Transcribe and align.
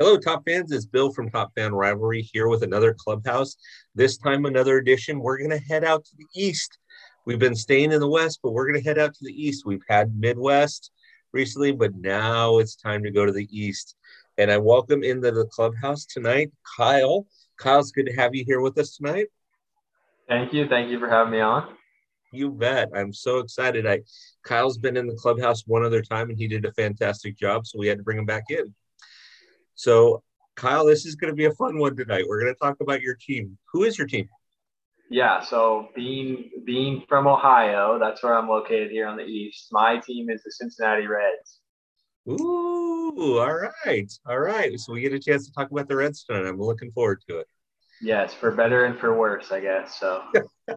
Hello, 0.00 0.16
Top 0.16 0.44
Fans. 0.46 0.70
It's 0.70 0.86
Bill 0.86 1.12
from 1.12 1.28
Top 1.28 1.52
Fan 1.56 1.72
Rivalry 1.72 2.22
here 2.22 2.46
with 2.46 2.62
another 2.62 2.94
clubhouse. 2.96 3.56
This 3.96 4.16
time, 4.16 4.44
another 4.44 4.76
edition. 4.76 5.18
We're 5.18 5.38
going 5.38 5.50
to 5.50 5.58
head 5.58 5.82
out 5.82 6.04
to 6.04 6.12
the 6.16 6.40
east. 6.40 6.78
We've 7.26 7.40
been 7.40 7.56
staying 7.56 7.90
in 7.90 7.98
the 7.98 8.08
west, 8.08 8.38
but 8.40 8.52
we're 8.52 8.68
going 8.68 8.80
to 8.80 8.88
head 8.88 9.00
out 9.00 9.12
to 9.14 9.24
the 9.24 9.32
east. 9.32 9.66
We've 9.66 9.82
had 9.88 10.16
Midwest 10.16 10.92
recently, 11.32 11.72
but 11.72 11.96
now 11.96 12.58
it's 12.58 12.76
time 12.76 13.02
to 13.02 13.10
go 13.10 13.26
to 13.26 13.32
the 13.32 13.48
east. 13.50 13.96
And 14.36 14.52
I 14.52 14.58
welcome 14.58 15.02
into 15.02 15.32
the 15.32 15.46
clubhouse 15.46 16.06
tonight 16.06 16.52
Kyle. 16.76 17.26
Kyle's 17.56 17.90
good 17.90 18.06
to 18.06 18.14
have 18.14 18.36
you 18.36 18.44
here 18.46 18.60
with 18.60 18.78
us 18.78 18.96
tonight. 18.96 19.26
Thank 20.28 20.52
you. 20.52 20.68
Thank 20.68 20.90
you 20.90 21.00
for 21.00 21.08
having 21.08 21.32
me 21.32 21.40
on. 21.40 21.74
You 22.32 22.52
bet. 22.52 22.90
I'm 22.94 23.12
so 23.12 23.38
excited. 23.38 23.84
I 23.84 24.02
Kyle's 24.44 24.78
been 24.78 24.96
in 24.96 25.08
the 25.08 25.16
clubhouse 25.16 25.66
one 25.66 25.82
other 25.82 26.02
time 26.02 26.30
and 26.30 26.38
he 26.38 26.46
did 26.46 26.66
a 26.66 26.72
fantastic 26.74 27.36
job, 27.36 27.66
so 27.66 27.80
we 27.80 27.88
had 27.88 27.98
to 27.98 28.04
bring 28.04 28.18
him 28.18 28.26
back 28.26 28.44
in. 28.50 28.72
So, 29.78 30.22
Kyle, 30.56 30.84
this 30.84 31.06
is 31.06 31.14
going 31.14 31.32
to 31.32 31.36
be 31.36 31.44
a 31.44 31.52
fun 31.52 31.78
one 31.78 31.96
tonight. 31.96 32.24
We're 32.26 32.40
going 32.40 32.52
to 32.52 32.58
talk 32.58 32.80
about 32.80 33.00
your 33.00 33.14
team. 33.14 33.56
Who 33.72 33.84
is 33.84 33.96
your 33.96 34.08
team? 34.08 34.28
Yeah, 35.08 35.40
so 35.40 35.90
being 35.94 36.50
being 36.66 37.04
from 37.08 37.28
Ohio, 37.28 38.00
that's 38.00 38.24
where 38.24 38.36
I'm 38.36 38.48
located 38.48 38.90
here 38.90 39.06
on 39.06 39.16
the 39.16 39.22
east. 39.22 39.68
My 39.70 40.00
team 40.00 40.30
is 40.30 40.42
the 40.42 40.50
Cincinnati 40.50 41.06
Reds. 41.06 41.60
Ooh, 42.28 43.38
all 43.38 43.70
right, 43.86 44.12
all 44.26 44.40
right. 44.40 44.78
So 44.80 44.92
we 44.92 45.00
get 45.00 45.12
a 45.12 45.20
chance 45.20 45.46
to 45.46 45.52
talk 45.52 45.70
about 45.70 45.88
the 45.88 45.94
Reds 45.94 46.24
tonight. 46.24 46.48
I'm 46.48 46.60
looking 46.60 46.90
forward 46.90 47.22
to 47.28 47.38
it. 47.38 47.46
Yes, 48.02 48.34
for 48.34 48.50
better 48.50 48.84
and 48.84 48.98
for 48.98 49.16
worse, 49.16 49.52
I 49.52 49.60
guess. 49.60 49.96
So 49.98 50.24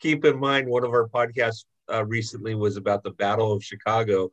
keep 0.00 0.24
in 0.24 0.38
mind, 0.38 0.68
one 0.68 0.84
of 0.84 0.92
our 0.92 1.08
podcasts 1.08 1.64
uh, 1.92 2.06
recently 2.06 2.54
was 2.54 2.76
about 2.76 3.02
the 3.02 3.10
Battle 3.10 3.52
of 3.52 3.64
Chicago, 3.64 4.30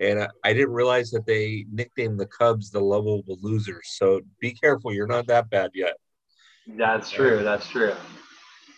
and 0.00 0.22
I, 0.22 0.28
I, 0.44 0.52
didn't 0.52 0.72
realize 0.72 1.10
that 1.10 1.26
they 1.26 1.66
nicknamed 1.70 2.18
the 2.18 2.26
Cubs 2.26 2.70
the 2.70 2.80
lovable 2.80 3.38
losers. 3.42 3.96
So 3.98 4.20
be 4.40 4.52
careful, 4.52 4.92
you're 4.92 5.06
not 5.06 5.26
that 5.26 5.50
bad 5.50 5.70
yet. 5.74 5.96
That's 6.66 7.10
true. 7.10 7.42
That's 7.42 7.68
true. 7.68 7.94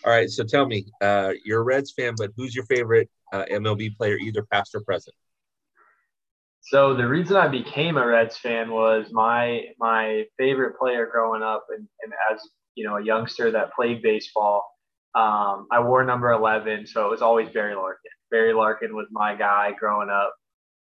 All 0.05 0.11
right. 0.11 0.29
So 0.29 0.43
tell 0.43 0.65
me, 0.65 0.85
uh, 1.01 1.31
you're 1.45 1.61
a 1.61 1.63
Reds 1.63 1.93
fan, 1.93 2.13
but 2.17 2.31
who's 2.35 2.53
your 2.53 2.65
favorite 2.65 3.09
uh, 3.31 3.45
MLB 3.51 3.95
player, 3.95 4.17
either 4.17 4.45
past 4.51 4.75
or 4.75 4.81
present? 4.81 5.15
So 6.61 6.93
the 6.93 7.07
reason 7.07 7.35
I 7.35 7.47
became 7.47 7.97
a 7.97 8.05
Reds 8.05 8.37
fan 8.37 8.71
was 8.71 9.07
my 9.11 9.63
my 9.79 10.25
favorite 10.37 10.77
player 10.77 11.07
growing 11.11 11.43
up, 11.43 11.65
and, 11.69 11.87
and 12.03 12.13
as 12.31 12.41
you 12.75 12.85
know, 12.85 12.97
a 12.97 13.03
youngster 13.03 13.51
that 13.51 13.73
played 13.73 14.01
baseball. 14.01 14.69
Um, 15.15 15.67
I 15.71 15.79
wore 15.79 16.03
number 16.03 16.31
11, 16.31 16.87
so 16.87 17.05
it 17.05 17.11
was 17.11 17.21
always 17.21 17.49
Barry 17.49 17.75
Larkin. 17.75 18.11
Barry 18.31 18.53
Larkin 18.53 18.95
was 18.95 19.05
my 19.11 19.35
guy 19.35 19.71
growing 19.77 20.09
up. 20.09 20.33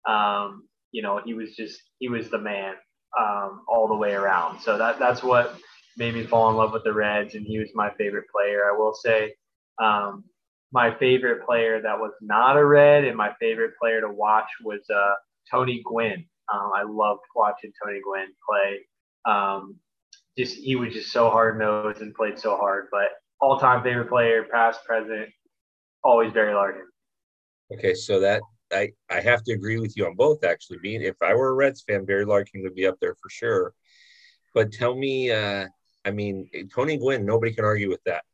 Um, 0.08 0.69
you 0.91 1.03
know, 1.03 1.20
he 1.25 1.34
was 1.34 1.55
just 1.55 1.81
he 1.98 2.08
was 2.08 2.31
the 2.31 2.39
man 2.39 2.75
um, 3.19 3.62
all 3.69 3.89
the 3.89 3.95
way 3.95 4.12
around. 4.12 4.61
So 4.61 4.78
that 4.78 4.98
that's 4.98 5.22
what 5.22 5.58
made 5.97 6.14
me 6.14 6.25
fall 6.25 6.50
in 6.50 6.56
love 6.56 6.72
with 6.72 6.84
the 6.84 6.92
Reds, 6.92 7.34
and 7.34 7.47
he 7.47 7.58
was 7.58 7.69
my 7.75 7.91
favorite 7.98 8.27
player. 8.34 8.62
I 8.70 8.77
will 8.77 8.95
say, 8.95 9.34
um, 9.83 10.25
my 10.73 10.95
favorite 10.98 11.45
player 11.45 11.80
that 11.83 11.98
was 11.98 12.12
not 12.20 12.56
a 12.56 12.64
Red, 12.64 13.05
and 13.05 13.17
my 13.17 13.33
favorite 13.41 13.73
player 13.80 14.00
to 14.00 14.11
watch 14.11 14.48
was 14.64 14.80
uh, 14.95 15.14
Tony 15.50 15.83
Gwynn. 15.84 16.25
Um, 16.53 16.70
I 16.75 16.83
loved 16.83 17.20
watching 17.34 17.73
Tony 17.83 18.00
Gwynn 18.03 18.28
play. 18.48 18.80
Um, 19.25 19.77
just 20.36 20.56
he 20.56 20.77
was 20.77 20.95
just 20.95 21.12
so 21.12 21.30
hard 21.30 21.58
nosed 21.58 22.00
and 22.00 22.14
played 22.14 22.39
so 22.39 22.56
hard. 22.56 22.89
But 22.91 23.08
all 23.41 23.58
time 23.58 23.83
favorite 23.83 24.08
player, 24.08 24.47
past, 24.50 24.84
present, 24.84 25.28
always 26.03 26.33
Barry 26.33 26.55
Larkin. 26.55 26.86
Okay, 27.73 27.95
so 27.95 28.20
that 28.20 28.41
I, 28.73 28.92
I 29.11 29.20
have 29.20 29.42
to 29.45 29.53
agree 29.53 29.78
with 29.78 29.97
you 29.97 30.06
on 30.06 30.15
both 30.15 30.45
actually. 30.45 30.78
Being 30.83 31.03
if 31.03 31.17
I 31.23 31.34
were 31.34 31.51
a 31.51 31.55
Reds 31.55 31.83
fan, 31.83 32.05
Barry 32.05 32.25
Larkin 32.25 32.62
would 32.62 32.75
be 32.75 32.87
up 32.87 32.98
there 33.01 33.14
for 33.14 33.29
sure. 33.29 33.75
But 34.55 34.73
tell 34.73 34.95
me, 34.95 35.31
uh, 35.31 35.67
I 36.05 36.11
mean, 36.11 36.48
Tony 36.75 36.97
Gwynn, 36.97 37.25
nobody 37.25 37.52
can 37.52 37.64
argue 37.64 37.89
with 37.89 38.02
that. 38.05 38.24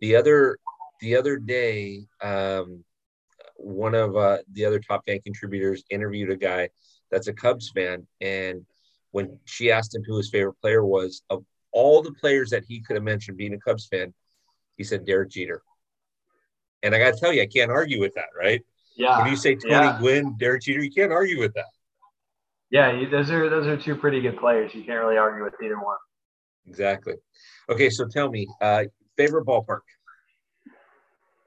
The 0.00 0.16
other 0.16 0.58
the 1.00 1.16
other 1.16 1.36
day, 1.36 2.06
um, 2.22 2.84
one 3.56 3.94
of 3.94 4.16
uh, 4.16 4.38
the 4.52 4.64
other 4.64 4.80
top 4.80 5.04
fan 5.06 5.20
contributors 5.20 5.84
interviewed 5.90 6.30
a 6.30 6.36
guy 6.36 6.68
that's 7.10 7.28
a 7.28 7.32
Cubs 7.32 7.70
fan, 7.74 8.06
and 8.20 8.64
when 9.10 9.38
she 9.44 9.72
asked 9.72 9.94
him 9.94 10.04
who 10.04 10.16
his 10.16 10.30
favorite 10.30 10.60
player 10.60 10.84
was, 10.84 11.22
of 11.30 11.44
all 11.72 12.02
the 12.02 12.12
players 12.12 12.50
that 12.50 12.64
he 12.64 12.80
could 12.80 12.96
have 12.96 13.02
mentioned 13.02 13.36
being 13.36 13.54
a 13.54 13.58
Cubs 13.58 13.86
fan, 13.86 14.14
he 14.76 14.84
said 14.84 15.04
Derek 15.04 15.30
Jeter. 15.30 15.62
And 16.82 16.94
I 16.94 16.98
got 16.98 17.14
to 17.14 17.20
tell 17.20 17.32
you, 17.32 17.42
I 17.42 17.46
can't 17.46 17.70
argue 17.70 18.00
with 18.00 18.14
that, 18.14 18.28
right? 18.38 18.64
Yeah. 18.96 19.22
When 19.22 19.30
you 19.30 19.36
say 19.36 19.54
Tony 19.54 19.74
yeah. 19.74 19.98
Gwynn, 19.98 20.36
Derek 20.38 20.62
Jeter, 20.62 20.82
you 20.82 20.90
can't 20.90 21.12
argue 21.12 21.38
with 21.38 21.54
that. 21.54 21.66
Yeah, 22.70 23.04
those 23.10 23.30
are 23.30 23.50
those 23.50 23.66
are 23.66 23.76
two 23.76 23.96
pretty 23.96 24.20
good 24.20 24.38
players. 24.38 24.74
You 24.74 24.84
can't 24.84 25.00
really 25.00 25.16
argue 25.16 25.42
with 25.42 25.54
either 25.62 25.76
one. 25.76 25.96
Exactly. 26.66 27.14
Okay, 27.68 27.90
so 27.90 28.06
tell 28.06 28.30
me, 28.30 28.46
uh, 28.60 28.84
favorite 29.16 29.44
ballpark. 29.44 29.80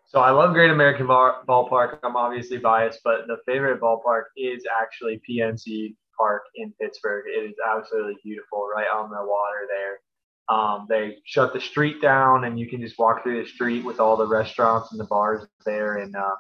So 0.08 0.20
I 0.20 0.32
love 0.32 0.54
Great 0.54 0.70
American 0.70 1.08
Bar- 1.08 1.44
Ballpark. 1.48 2.00
I'm 2.04 2.16
obviously 2.16 2.58
biased, 2.58 3.00
but 3.04 3.26
the 3.26 3.38
favorite 3.48 3.82
ballpark 3.82 4.26
is 4.38 4.64
actually 4.80 5.20
PNC 5.28 5.96
Park 6.18 6.44
in 6.56 6.72
Pittsburgh. 6.80 7.26
It 7.28 7.50
is 7.50 7.56
absolutely 7.68 8.18
beautiful, 8.24 8.68
right 8.76 8.86
on 8.94 9.10
the 9.10 9.26
water 9.26 9.68
there. 9.68 10.56
Um, 10.56 10.86
they 10.90 11.18
shut 11.26 11.54
the 11.54 11.60
street 11.60 12.02
down, 12.02 12.44
and 12.44 12.60
you 12.60 12.70
can 12.70 12.82
just 12.82 13.00
walk 13.00 13.24
through 13.24 13.42
the 13.44 13.50
street 13.50 13.84
with 13.84 14.00
all 14.00 14.16
the 14.16 14.28
restaurants 14.28 14.92
and 14.92 15.00
the 15.00 15.06
bars 15.06 15.48
there, 15.66 15.98
and 15.98 16.16
uh, 16.16 16.36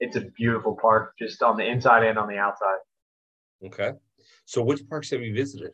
it's 0.00 0.16
a 0.16 0.22
beautiful 0.36 0.76
park, 0.80 1.14
just 1.18 1.42
on 1.42 1.56
the 1.56 1.64
inside 1.64 2.04
and 2.04 2.18
on 2.18 2.28
the 2.28 2.36
outside. 2.36 2.78
Okay. 3.64 3.92
So, 4.44 4.62
which 4.62 4.88
parks 4.88 5.10
have 5.10 5.22
you 5.22 5.34
visited? 5.34 5.72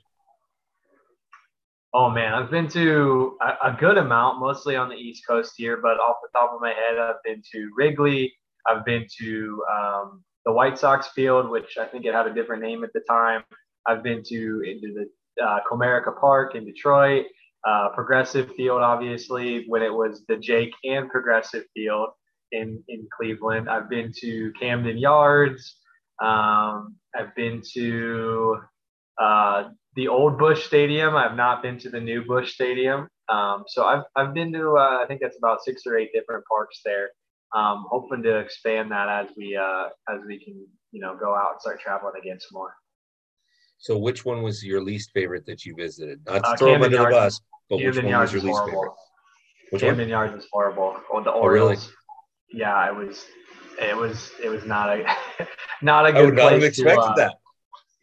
Oh 1.97 2.11
man, 2.11 2.35
I've 2.35 2.51
been 2.51 2.67
to 2.71 3.37
a, 3.41 3.69
a, 3.69 3.77
good 3.79 3.99
amount, 3.99 4.41
mostly 4.41 4.75
on 4.75 4.89
the 4.89 4.97
East 4.97 5.25
Coast 5.29 5.55
here. 5.57 5.77
But 5.81 6.01
off 6.01 6.17
the 6.23 6.37
top 6.37 6.53
of 6.53 6.61
my 6.61 6.71
head, 6.71 6.99
I've 6.99 7.23
been 7.23 7.41
to 7.53 7.71
Wrigley. 7.77 8.35
I've 8.67 8.85
been 8.85 9.07
to 9.21 9.65
um, 9.73 10.25
the 10.45 10.53
White 10.53 10.77
Sox 10.77 11.09
field, 11.09 11.49
which 11.49 11.79
I 11.79 11.87
think 11.87 12.05
it 12.05 12.13
had 12.13 12.27
a 12.27 12.35
different 12.35 12.63
name 12.63 12.83
at 12.83 12.93
the 12.95 13.01
time. 13.09 13.45
I've 13.87 14.03
been 14.03 14.25
to 14.25 14.63
into 14.67 14.93
the 14.93 15.45
uh, 15.45 15.61
Comerica 15.71 16.19
Park 16.19 16.57
in 16.57 16.65
Detroit, 16.65 17.27
uh, 17.65 17.91
Progressive 17.95 18.53
Field, 18.57 18.83
obviously 18.83 19.65
when 19.69 19.83
it 19.83 19.93
was 19.93 20.25
the 20.27 20.37
Jake 20.37 20.75
and 20.83 21.09
Progressive 21.09 21.65
Field 21.75 22.09
in 22.53 22.83
in 22.89 23.07
Cleveland. 23.17 23.69
I've 23.69 23.89
been 23.89 24.13
to 24.21 24.53
Camden 24.61 24.99
Yards. 24.99 25.77
Um, 26.23 26.97
I've 27.15 27.35
been 27.35 27.63
to 27.75 28.59
uh, 29.21 29.69
the 29.97 30.09
old 30.09 30.39
Busch 30.39 30.65
Stadium. 30.65 31.17
I've 31.17 31.37
not 31.37 31.63
been 31.63 31.79
to 31.81 31.91
the 31.91 32.01
new 32.01 32.25
Busch 32.25 32.53
Stadium. 32.53 33.09
Um, 33.29 33.65
so 33.67 33.85
I've, 33.85 34.03
I've 34.17 34.35
been 34.35 34.53
to, 34.53 34.77
uh, 34.77 35.03
I 35.03 35.07
think 35.09 35.21
that's 35.23 35.39
about 35.39 35.65
six 35.65 35.83
or 35.87 35.97
eight 35.97 36.11
different 36.13 36.45
parks 36.47 36.81
there. 36.85 37.11
Um, 37.55 37.87
hoping 37.89 38.23
to 38.25 38.39
expand 38.39 38.91
that 38.91 39.09
as 39.09 39.29
we, 39.37 39.57
uh, 39.57 39.87
as 40.09 40.21
we 40.27 40.45
can, 40.45 40.67
you 40.93 41.01
know, 41.01 41.17
go 41.17 41.35
out 41.35 41.53
and 41.53 41.61
start 41.61 41.81
traveling 41.81 42.15
again 42.21 42.39
some 42.41 42.51
more. 42.53 42.75
So 43.79 43.97
which 43.97 44.25
one 44.25 44.43
was 44.43 44.65
your 44.65 44.83
least 44.83 45.11
favorite 45.15 45.47
that 45.47 45.65
you 45.65 45.75
visited? 45.75 46.21
Not 46.27 46.45
to 46.45 46.49
uh, 46.49 46.57
throw 46.57 46.69
Camden 46.73 46.93
them 46.93 47.01
under 47.01 47.13
the 47.13 47.17
bus, 47.17 47.41
but 47.71 47.77
Camden 47.79 47.95
which 47.95 48.05
one 48.05 48.11
Yards 48.11 48.33
was 48.33 48.43
your 48.43 48.53
least 48.53 48.59
horrible. 48.59 48.81
favorite? 48.81 48.93
Which 49.71 49.83
Camden 49.83 49.99
one? 50.01 50.09
Yards 50.09 50.35
was 50.35 50.47
horrible. 50.53 50.97
Oh, 51.13 51.23
the 51.23 51.31
Orioles. 51.31 51.45
Oh, 51.45 51.49
really? 51.49 51.77
Yeah, 52.55 52.89
it 52.89 52.95
was, 52.95 53.27
it 53.81 53.97
was, 53.97 54.31
it 54.43 54.49
was 54.49 54.65
not 54.65 54.89
a, 54.89 55.05
not 55.83 56.07
a 56.07 56.13
good 56.13 56.19
I 56.19 56.25
would 56.25 56.35
not 56.35 56.53
have 56.53 56.63
expected 56.63 56.95
to, 56.95 57.01
uh, 57.01 57.15
that 57.17 57.33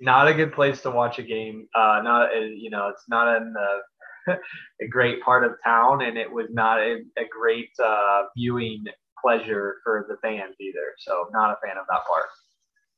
not 0.01 0.27
a 0.27 0.33
good 0.33 0.51
place 0.51 0.81
to 0.81 0.91
watch 0.91 1.19
a 1.19 1.23
game. 1.23 1.67
Uh, 1.75 2.01
not 2.03 2.29
you 2.33 2.69
know, 2.69 2.89
it's 2.89 3.03
not 3.07 3.37
in 3.37 3.53
the, 3.53 4.33
a 4.81 4.87
great 4.87 5.21
part 5.21 5.43
of 5.43 5.53
town, 5.63 6.01
and 6.01 6.17
it 6.17 6.29
was 6.31 6.47
not 6.51 6.79
a, 6.79 7.01
a 7.17 7.23
great 7.29 7.69
uh, 7.83 8.23
viewing 8.35 8.83
pleasure 9.23 9.75
for 9.83 10.05
the 10.09 10.17
fans 10.21 10.55
either. 10.59 10.95
So, 10.97 11.27
not 11.31 11.51
a 11.51 11.57
fan 11.65 11.77
of 11.77 11.85
that 11.89 12.05
part. 12.07 12.25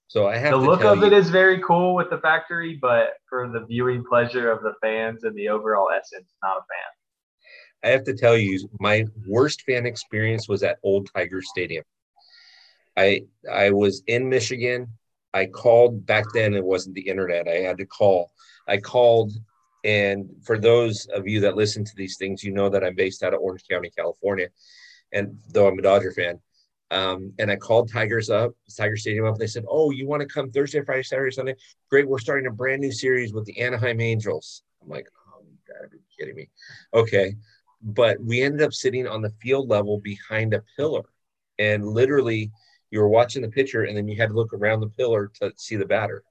So 0.07 0.27
I 0.27 0.37
have 0.37 0.51
the 0.51 0.57
look 0.57 0.83
of 0.83 0.99
you, 0.99 1.05
it 1.05 1.13
is 1.13 1.29
very 1.29 1.61
cool 1.61 1.95
with 1.95 2.09
the 2.09 2.19
factory, 2.19 2.77
but 2.81 3.13
for 3.29 3.49
the 3.49 3.65
viewing 3.65 4.03
pleasure 4.07 4.51
of 4.51 4.61
the 4.61 4.73
fans 4.81 5.23
and 5.23 5.35
the 5.35 5.49
overall 5.49 5.89
essence, 5.89 6.31
not 6.41 6.57
a 6.57 6.61
fan. 6.61 6.91
I 7.83 7.89
have 7.89 8.03
to 8.05 8.13
tell 8.13 8.37
you, 8.37 8.69
my 8.79 9.05
worst 9.27 9.63
fan 9.63 9.85
experience 9.85 10.47
was 10.47 10.63
at 10.63 10.79
Old 10.83 11.09
Tiger 11.13 11.41
Stadium. 11.41 11.83
I 12.95 13.23
I 13.51 13.71
was 13.71 14.03
in 14.07 14.29
Michigan 14.29 14.87
I 15.33 15.47
called 15.47 16.05
back 16.05 16.25
then, 16.33 16.53
it 16.53 16.63
wasn't 16.63 16.95
the 16.95 17.07
internet. 17.07 17.47
I 17.47 17.55
had 17.55 17.77
to 17.77 17.85
call. 17.85 18.31
I 18.67 18.77
called, 18.77 19.33
and 19.83 20.29
for 20.43 20.59
those 20.59 21.07
of 21.07 21.27
you 21.27 21.39
that 21.41 21.55
listen 21.55 21.83
to 21.83 21.95
these 21.95 22.17
things, 22.17 22.43
you 22.43 22.51
know 22.51 22.69
that 22.69 22.83
I'm 22.83 22.95
based 22.95 23.23
out 23.23 23.33
of 23.33 23.41
Orange 23.41 23.63
County, 23.69 23.89
California. 23.89 24.49
And 25.11 25.39
though 25.51 25.67
I'm 25.67 25.79
a 25.79 25.81
Dodger 25.81 26.11
fan, 26.11 26.39
um, 26.91 27.33
and 27.39 27.49
I 27.49 27.55
called 27.55 27.91
Tigers 27.91 28.29
up, 28.29 28.51
Tiger 28.75 28.95
Stadium 28.95 29.25
up. 29.25 29.33
And 29.33 29.41
They 29.41 29.47
said, 29.47 29.65
"Oh, 29.67 29.89
you 29.89 30.07
want 30.07 30.21
to 30.21 30.27
come 30.27 30.51
Thursday, 30.51 30.83
Friday, 30.83 31.03
Saturday, 31.03 31.31
Sunday? 31.31 31.55
Great, 31.89 32.07
we're 32.07 32.19
starting 32.19 32.47
a 32.47 32.51
brand 32.51 32.81
new 32.81 32.91
series 32.91 33.33
with 33.33 33.45
the 33.45 33.59
Anaheim 33.59 33.99
Angels." 33.99 34.61
I'm 34.81 34.89
like, 34.89 35.07
"Oh, 35.27 35.41
you 35.41 35.57
gotta 35.67 35.89
be 35.89 35.97
kidding 36.17 36.35
me!" 36.35 36.49
Okay, 36.93 37.35
but 37.83 38.19
we 38.21 38.41
ended 38.41 38.61
up 38.61 38.73
sitting 38.73 39.07
on 39.07 39.21
the 39.21 39.33
field 39.41 39.69
level 39.69 39.99
behind 39.99 40.53
a 40.53 40.63
pillar, 40.77 41.03
and 41.59 41.85
literally 41.85 42.51
you 42.89 42.99
were 42.99 43.09
watching 43.09 43.41
the 43.41 43.49
pitcher 43.49 43.83
and 43.83 43.97
then 43.97 44.07
you 44.07 44.15
had 44.15 44.29
to 44.29 44.35
look 44.35 44.53
around 44.53 44.79
the 44.79 44.89
pillar 44.89 45.31
to 45.41 45.51
see 45.57 45.75
the 45.75 45.85
batter. 45.85 46.23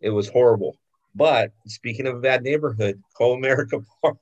It 0.00 0.10
was 0.10 0.28
horrible. 0.28 0.78
But 1.14 1.52
speaking 1.66 2.06
of 2.06 2.16
a 2.16 2.20
bad 2.20 2.42
neighborhood, 2.42 3.02
Comerica 3.18 3.84
Park, 4.02 4.16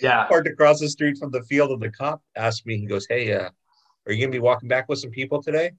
Yeah. 0.00 0.26
parked 0.26 0.48
across 0.48 0.80
the 0.80 0.88
street 0.88 1.18
from 1.18 1.30
the 1.30 1.42
field, 1.42 1.70
and 1.70 1.82
the 1.82 1.90
cop 1.90 2.22
asked 2.36 2.66
me, 2.66 2.78
he 2.78 2.86
goes, 2.86 3.06
"Hey, 3.06 3.32
uh, 3.32 3.50
are 4.06 4.12
you 4.12 4.20
gonna 4.20 4.32
be 4.32 4.38
walking 4.38 4.68
back 4.68 4.88
with 4.88 4.98
some 4.98 5.10
people 5.10 5.42
today?" 5.42 5.72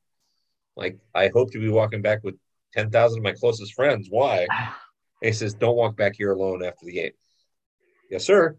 Like, 0.76 0.98
I 1.14 1.30
hope 1.30 1.52
to 1.52 1.60
be 1.60 1.70
walking 1.70 2.02
back 2.02 2.24
with 2.24 2.36
ten 2.74 2.90
thousand 2.90 3.20
of 3.20 3.24
my 3.24 3.34
closest 3.34 3.74
friends. 3.74 4.08
Why? 4.10 4.48
And 4.50 4.50
he 5.22 5.34
says, 5.34 5.54
"Don't 5.54 5.76
walk 5.76 5.96
back 5.96 6.16
here 6.16 6.32
alone 6.32 6.64
after 6.64 6.86
the 6.86 6.94
game." 6.94 7.12
Yes, 8.10 8.26
sir. 8.26 8.58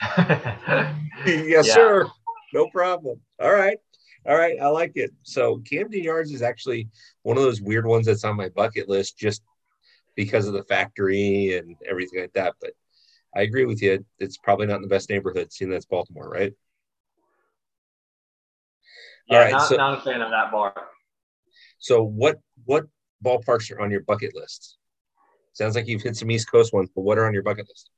yes, 1.26 1.66
Yeah. 1.66 1.74
sir. 1.74 2.08
No 2.52 2.68
problem. 2.68 3.20
All 3.40 3.52
right. 3.52 3.78
All 4.26 4.36
right. 4.36 4.58
I 4.60 4.68
like 4.68 4.92
it. 4.96 5.12
So 5.22 5.58
Camden 5.58 6.02
Yards 6.02 6.32
is 6.32 6.42
actually 6.42 6.88
one 7.22 7.36
of 7.36 7.42
those 7.42 7.60
weird 7.60 7.86
ones 7.86 8.06
that's 8.06 8.24
on 8.24 8.36
my 8.36 8.48
bucket 8.48 8.88
list 8.88 9.18
just 9.18 9.42
because 10.16 10.46
of 10.46 10.54
the 10.54 10.64
factory 10.64 11.56
and 11.56 11.76
everything 11.88 12.20
like 12.20 12.32
that. 12.34 12.54
But 12.60 12.72
I 13.34 13.42
agree 13.42 13.64
with 13.64 13.80
you. 13.82 14.04
It's 14.18 14.36
probably 14.38 14.66
not 14.66 14.76
in 14.76 14.82
the 14.82 14.88
best 14.88 15.08
neighborhood, 15.08 15.52
seeing 15.52 15.70
that's 15.70 15.86
Baltimore, 15.86 16.28
right? 16.28 16.52
yeah, 19.28 19.38
All 19.38 19.44
right, 19.44 19.52
not, 19.52 19.68
so- 19.68 19.76
not 19.76 19.98
a 19.98 20.00
fan 20.02 20.20
of 20.22 20.30
that 20.30 20.50
bar. 20.50 20.74
So 21.78 22.02
what 22.02 22.38
what 22.66 22.86
ballparks 23.24 23.70
are 23.74 23.80
on 23.80 23.90
your 23.90 24.02
bucket 24.02 24.34
list? 24.34 24.76
Sounds 25.52 25.74
like 25.74 25.86
you've 25.88 26.02
hit 26.02 26.16
some 26.16 26.30
East 26.30 26.50
Coast 26.50 26.72
ones, 26.72 26.90
but 26.94 27.02
what 27.02 27.16
are 27.18 27.26
on 27.26 27.32
your 27.32 27.42
bucket 27.42 27.66
list? 27.68 27.90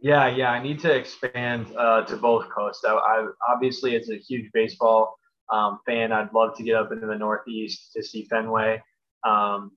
Yeah, 0.00 0.28
yeah, 0.28 0.50
I 0.50 0.62
need 0.62 0.78
to 0.80 0.92
expand 0.94 1.66
uh, 1.76 2.02
to 2.04 2.16
both 2.16 2.48
coasts. 2.50 2.84
I, 2.84 2.92
I 2.92 3.26
obviously, 3.48 3.96
as 3.96 4.08
a 4.10 4.16
huge 4.16 4.50
baseball 4.52 5.18
um, 5.52 5.80
fan, 5.86 6.12
I'd 6.12 6.32
love 6.32 6.56
to 6.56 6.62
get 6.62 6.76
up 6.76 6.92
into 6.92 7.06
the 7.06 7.16
Northeast 7.16 7.92
to 7.96 8.02
see 8.02 8.26
Fenway. 8.30 8.80
Um, 9.26 9.72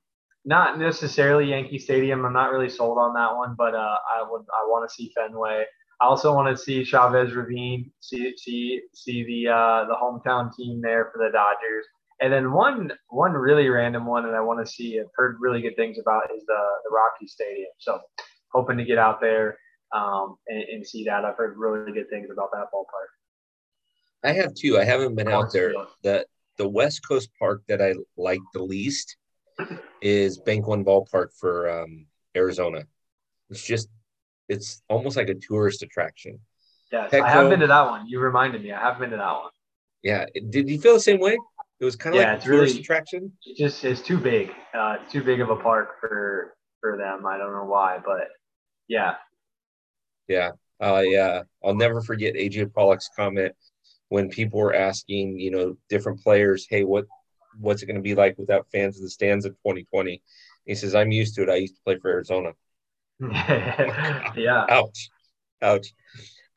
not 0.46 0.78
necessarily 0.78 1.50
Yankee 1.50 1.80
Stadium. 1.80 2.24
I'm 2.26 2.34
not 2.34 2.52
really 2.52 2.70
sold 2.70 2.98
on 3.00 3.14
that 3.16 3.36
one, 3.36 3.56
but 3.58 3.74
uh, 3.74 3.98
I 4.10 4.24
would 4.30 4.42
I 4.42 4.66
want 4.68 4.88
to 4.88 4.94
see 4.94 5.12
Fenway. 5.16 5.66
I 6.02 6.06
also 6.06 6.34
want 6.34 6.56
to 6.56 6.62
see 6.62 6.84
Chavez 6.84 7.34
Ravine, 7.34 7.92
see 8.00 8.34
see 8.38 8.82
see 8.94 9.24
the 9.24 9.52
uh, 9.52 9.86
the 9.86 9.96
hometown 9.96 10.56
team 10.56 10.82
there 10.82 11.10
for 11.12 11.18
the 11.20 11.32
Dodgers. 11.32 11.86
And 12.22 12.32
then 12.32 12.52
one 12.52 12.92
one 13.10 13.34
really 13.34 13.70
random 13.70 14.06
one 14.06 14.24
that 14.24 14.36
I 14.36 14.42
want 14.42 14.64
to 14.66 14.72
see. 14.72 15.00
I've 15.00 15.08
heard 15.16 15.38
really 15.40 15.62
good 15.62 15.76
things 15.76 15.98
about 16.00 16.24
is 16.36 16.44
the 16.46 16.64
the 16.84 16.92
Rocky 16.92 17.28
Stadium. 17.28 17.70
So 17.80 18.00
hoping 18.52 18.78
to 18.78 18.86
get 18.86 19.00
out 19.00 19.20
there 19.22 19.58
um, 19.94 20.36
and, 20.48 20.64
and 20.64 20.88
see 20.88 21.04
that. 21.06 21.26
I've 21.26 21.36
heard 21.38 21.58
really 21.58 21.92
good 21.92 22.10
things 22.10 22.30
about 22.32 22.52
that 22.54 22.68
ballpark. 22.74 23.12
I 24.24 24.34
have 24.34 24.54
too. 24.54 24.78
I 24.80 24.84
haven't 24.84 25.16
been 25.16 25.28
out 25.28 25.52
there. 25.52 25.74
The 26.04 26.26
the 26.58 26.68
West 26.68 27.08
Coast 27.08 27.30
park 27.40 27.64
that 27.68 27.82
I 27.82 27.96
like 28.18 28.42
the 28.54 28.62
least 28.62 29.18
is 30.02 30.38
Bank 30.38 30.68
One 30.68 30.84
Ballpark 30.86 31.30
for 31.40 31.70
um, 31.82 32.06
Arizona. 32.36 32.84
It's 33.50 33.66
just 33.66 33.90
it's 34.48 34.82
almost 34.90 35.18
like 35.18 35.30
a 35.30 35.36
tourist 35.36 35.82
attraction. 35.82 36.40
Yes, 36.92 37.10
Petco. 37.12 37.22
I 37.24 37.30
have 37.30 37.50
been 37.50 37.62
to 37.62 37.68
that 37.68 37.86
one. 37.90 38.08
You 38.08 38.20
reminded 38.20 38.62
me. 38.64 38.72
I 38.72 38.80
have 38.80 39.00
been 39.00 39.10
to 39.12 39.18
that 39.18 39.32
one. 39.34 39.50
Yeah. 40.04 40.26
Did 40.50 40.70
you 40.70 40.80
feel 40.80 40.94
the 40.94 41.00
same 41.00 41.20
way? 41.20 41.38
It 41.80 41.86
was 41.86 41.96
kind 41.96 42.16
of 42.16 42.22
Yeah, 42.22 42.28
like 42.28 42.34
a 42.34 42.38
it's 42.38 42.46
tourist 42.46 42.72
really- 42.74 42.82
attraction. 42.82 43.32
It 43.46 43.58
just 43.58 43.84
it's 43.84 44.02
too 44.02 44.18
big. 44.20 44.52
Uh, 44.74 44.98
it's 45.02 45.12
too 45.12 45.24
big 45.24 45.42
of 45.42 45.50
a 45.50 45.56
park 45.56 46.00
for 46.00 46.54
for 46.80 46.98
them. 46.98 47.26
I 47.26 47.38
don't 47.38 47.54
know 47.54 47.66
why, 47.66 47.98
but 48.06 48.28
yeah, 48.88 49.16
Yeah. 50.32 50.52
Uh. 50.80 51.44
I'll 51.64 51.76
never 51.76 52.02
forget 52.02 52.36
AJ 52.36 52.74
Pollock's 52.74 53.10
comment 53.16 53.54
when 54.12 54.30
people 54.30 54.60
were 54.60 54.76
asking, 54.76 55.40
you 55.40 55.52
know, 55.52 55.78
different 55.90 56.22
players, 56.22 56.68
hey, 56.70 56.84
what 56.84 57.06
what's 57.60 57.82
it 57.82 57.86
going 57.86 57.96
to 57.96 58.02
be 58.02 58.14
like 58.14 58.38
without 58.38 58.68
fans 58.70 58.98
in 58.98 59.04
the 59.04 59.10
stands 59.10 59.46
in 59.46 59.52
2020? 59.52 60.22
He 60.66 60.76
says, 60.76 60.96
I'm 60.96 61.12
used 61.12 61.36
to 61.36 61.44
it. 61.44 61.50
I 61.50 61.56
used 61.56 61.76
to 61.76 61.82
play 61.86 61.98
for 61.98 62.12
Arizona. 62.12 62.52
yeah. 63.22 64.66
Ouch. 64.70 65.10
Ouch. 65.62 65.94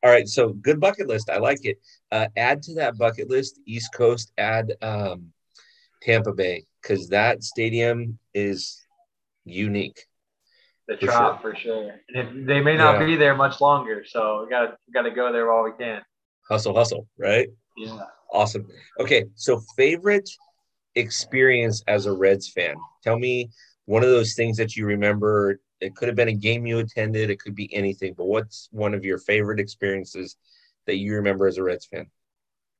All 0.03 0.11
right. 0.11 0.27
So 0.27 0.49
good 0.49 0.81
bucket 0.81 1.07
list. 1.07 1.29
I 1.29 1.37
like 1.37 1.63
it. 1.63 1.77
Uh, 2.11 2.27
add 2.35 2.61
to 2.63 2.75
that 2.75 2.97
bucket 2.97 3.29
list, 3.29 3.59
East 3.65 3.93
Coast, 3.93 4.33
add 4.37 4.73
um, 4.81 5.31
Tampa 6.01 6.33
Bay, 6.33 6.65
because 6.81 7.07
that 7.09 7.41
stadium 7.41 8.19
is 8.33 8.85
unique. 9.45 10.07
The 10.87 10.97
For 10.97 11.05
trop 11.07 11.41
for 11.41 11.55
sure. 11.55 11.99
And 12.09 12.17
it- 12.17 12.45
they 12.45 12.61
may 12.61 12.77
not 12.77 12.99
Yeah. 12.99 13.05
be 13.05 13.15
there 13.15 13.35
much 13.35 13.59
longer, 13.59 14.03
so 14.05 14.43
we 14.43 14.49
got 14.49 14.77
we 14.87 14.93
got 14.93 15.03
to 15.03 15.11
go 15.11 15.31
there 15.31 15.51
while 15.51 15.63
we 15.63 15.71
can. 15.77 16.03
Hustle, 16.49 16.75
hustle, 16.75 17.07
right? 17.17 17.49
Yeah. 17.75 17.99
Awesome. 18.31 18.67
Okay. 18.99 19.25
So 19.35 19.61
favorite 19.75 20.29
experience 20.95 21.83
as 21.87 22.05
a 22.05 22.13
Reds 22.13 22.49
fan. 22.49 22.75
Tell 23.03 23.17
me 23.17 23.49
one 23.85 24.03
of 24.03 24.09
those 24.09 24.33
things 24.35 24.57
that 24.57 24.75
you 24.75 24.85
remember. 24.85 25.59
It 25.81 25.95
could 25.95 26.07
have 26.07 26.15
been 26.15 26.29
a 26.29 26.33
game 26.33 26.65
you 26.65 26.79
attended, 26.79 27.29
it 27.29 27.39
could 27.39 27.55
be 27.55 27.73
anything, 27.73 28.13
but 28.17 28.25
what's 28.25 28.69
one 28.71 28.93
of 28.93 29.03
your 29.03 29.17
favorite 29.17 29.59
experiences 29.59 30.37
that 30.85 30.95
you 30.97 31.15
remember 31.15 31.47
as 31.47 31.57
a 31.57 31.63
Reds 31.63 31.85
fan? 31.85 32.09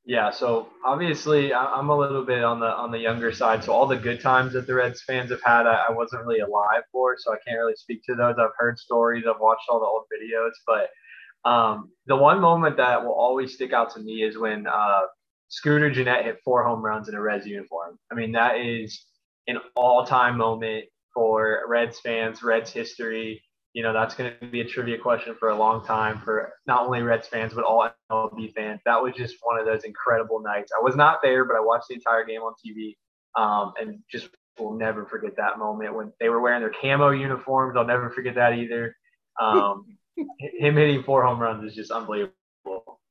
Yeah, 0.08 0.30
so 0.30 0.70
obviously 0.86 1.52
I'm 1.52 1.90
a 1.90 1.98
little 1.98 2.24
bit 2.24 2.44
on 2.44 2.60
the 2.60 2.68
on 2.68 2.92
the 2.92 3.00
younger 3.00 3.32
side. 3.32 3.64
So 3.64 3.74
all 3.74 3.88
the 3.88 3.98
good 3.98 4.22
times 4.22 4.54
that 4.54 4.68
the 4.68 4.76
Reds 4.76 5.02
fans 5.02 5.32
have 5.32 5.42
had, 5.44 5.66
I, 5.66 5.86
I 5.90 5.92
wasn't 5.92 6.24
really 6.26 6.42
alive 6.42 6.84
for, 6.92 7.16
so 7.18 7.34
I 7.34 7.38
can't 7.46 7.58
really 7.58 7.76
speak 7.76 8.04
to 8.06 8.16
those. 8.16 8.36
I've 8.38 8.52
heard 8.58 8.78
stories, 8.78 9.26
I've 9.28 9.42
watched 9.42 9.64
all 9.68 9.80
the 9.80 9.86
old 9.88 10.06
videos, 10.14 10.52
but 10.68 11.50
um, 11.50 11.92
the 12.06 12.16
one 12.16 12.40
moment 12.40 12.78
that 12.78 13.04
will 13.04 13.14
always 13.14 13.56
stick 13.56 13.74
out 13.74 13.94
to 13.96 14.00
me 14.00 14.24
is 14.24 14.38
when 14.38 14.68
uh, 14.68 15.02
Scooter 15.50 15.90
Gennett 15.90 16.26
hit 16.26 16.38
four 16.46 16.64
home 16.64 16.84
runs 16.84 17.10
in 17.10 17.16
a 17.16 17.22
Reds 17.22 17.48
uniform. 17.48 17.98
I 18.12 18.16
mean, 18.16 18.32
that 18.34 18.60
is 18.60 19.06
an 19.48 19.58
all-time 19.76 20.38
moment 20.38 20.86
for 21.16 21.62
Reds 21.68 22.00
fans, 22.00 22.44
Reds 22.44 22.72
history. 22.72 23.42
You 23.76 23.84
know, 23.84 23.92
that's 23.92 24.16
going 24.16 24.32
to 24.40 24.48
be 24.48 24.62
a 24.62 24.66
trivia 24.66 24.98
question 24.98 25.36
for 25.38 25.50
a 25.50 25.56
long 25.56 25.86
time 25.86 26.22
for 26.24 26.54
not 26.66 26.86
only 26.86 27.02
Reds 27.02 27.28
fans, 27.28 27.54
but 27.54 27.66
all 27.66 27.90
MLB 28.10 28.54
fans. 28.54 28.80
That 28.86 29.04
was 29.04 29.14
just 29.16 29.36
one 29.42 29.60
of 29.60 29.66
those 29.66 29.84
incredible 29.84 30.40
nights. 30.40 30.72
I 30.72 30.82
was 30.82 30.96
not 30.96 31.20
there, 31.22 31.44
but 31.44 31.58
I 31.58 31.60
watched 31.60 31.90
the 31.90 31.96
entire 31.96 32.24
game 32.24 32.40
on 32.40 32.54
TV 32.66 32.96
um, 33.36 33.74
and 33.78 34.00
just 34.10 34.30
will 34.58 34.78
never 34.78 35.06
forget 35.06 35.36
that 35.36 35.60
moment 35.60 35.94
when 35.94 36.14
they 36.22 36.30
were 36.30 36.40
wearing 36.40 36.62
their 36.62 36.72
camo 36.82 37.10
uniforms. 37.10 37.76
I'll 37.76 37.86
never 37.86 38.10
forget 38.10 38.36
that 38.36 38.54
either. 38.54 38.96
Um, 39.42 39.98
him 40.40 40.78
hitting 40.78 41.04
four 41.04 41.26
home 41.26 41.40
runs 41.40 41.70
is 41.70 41.76
just 41.76 41.92
unbelievable. 41.92 43.02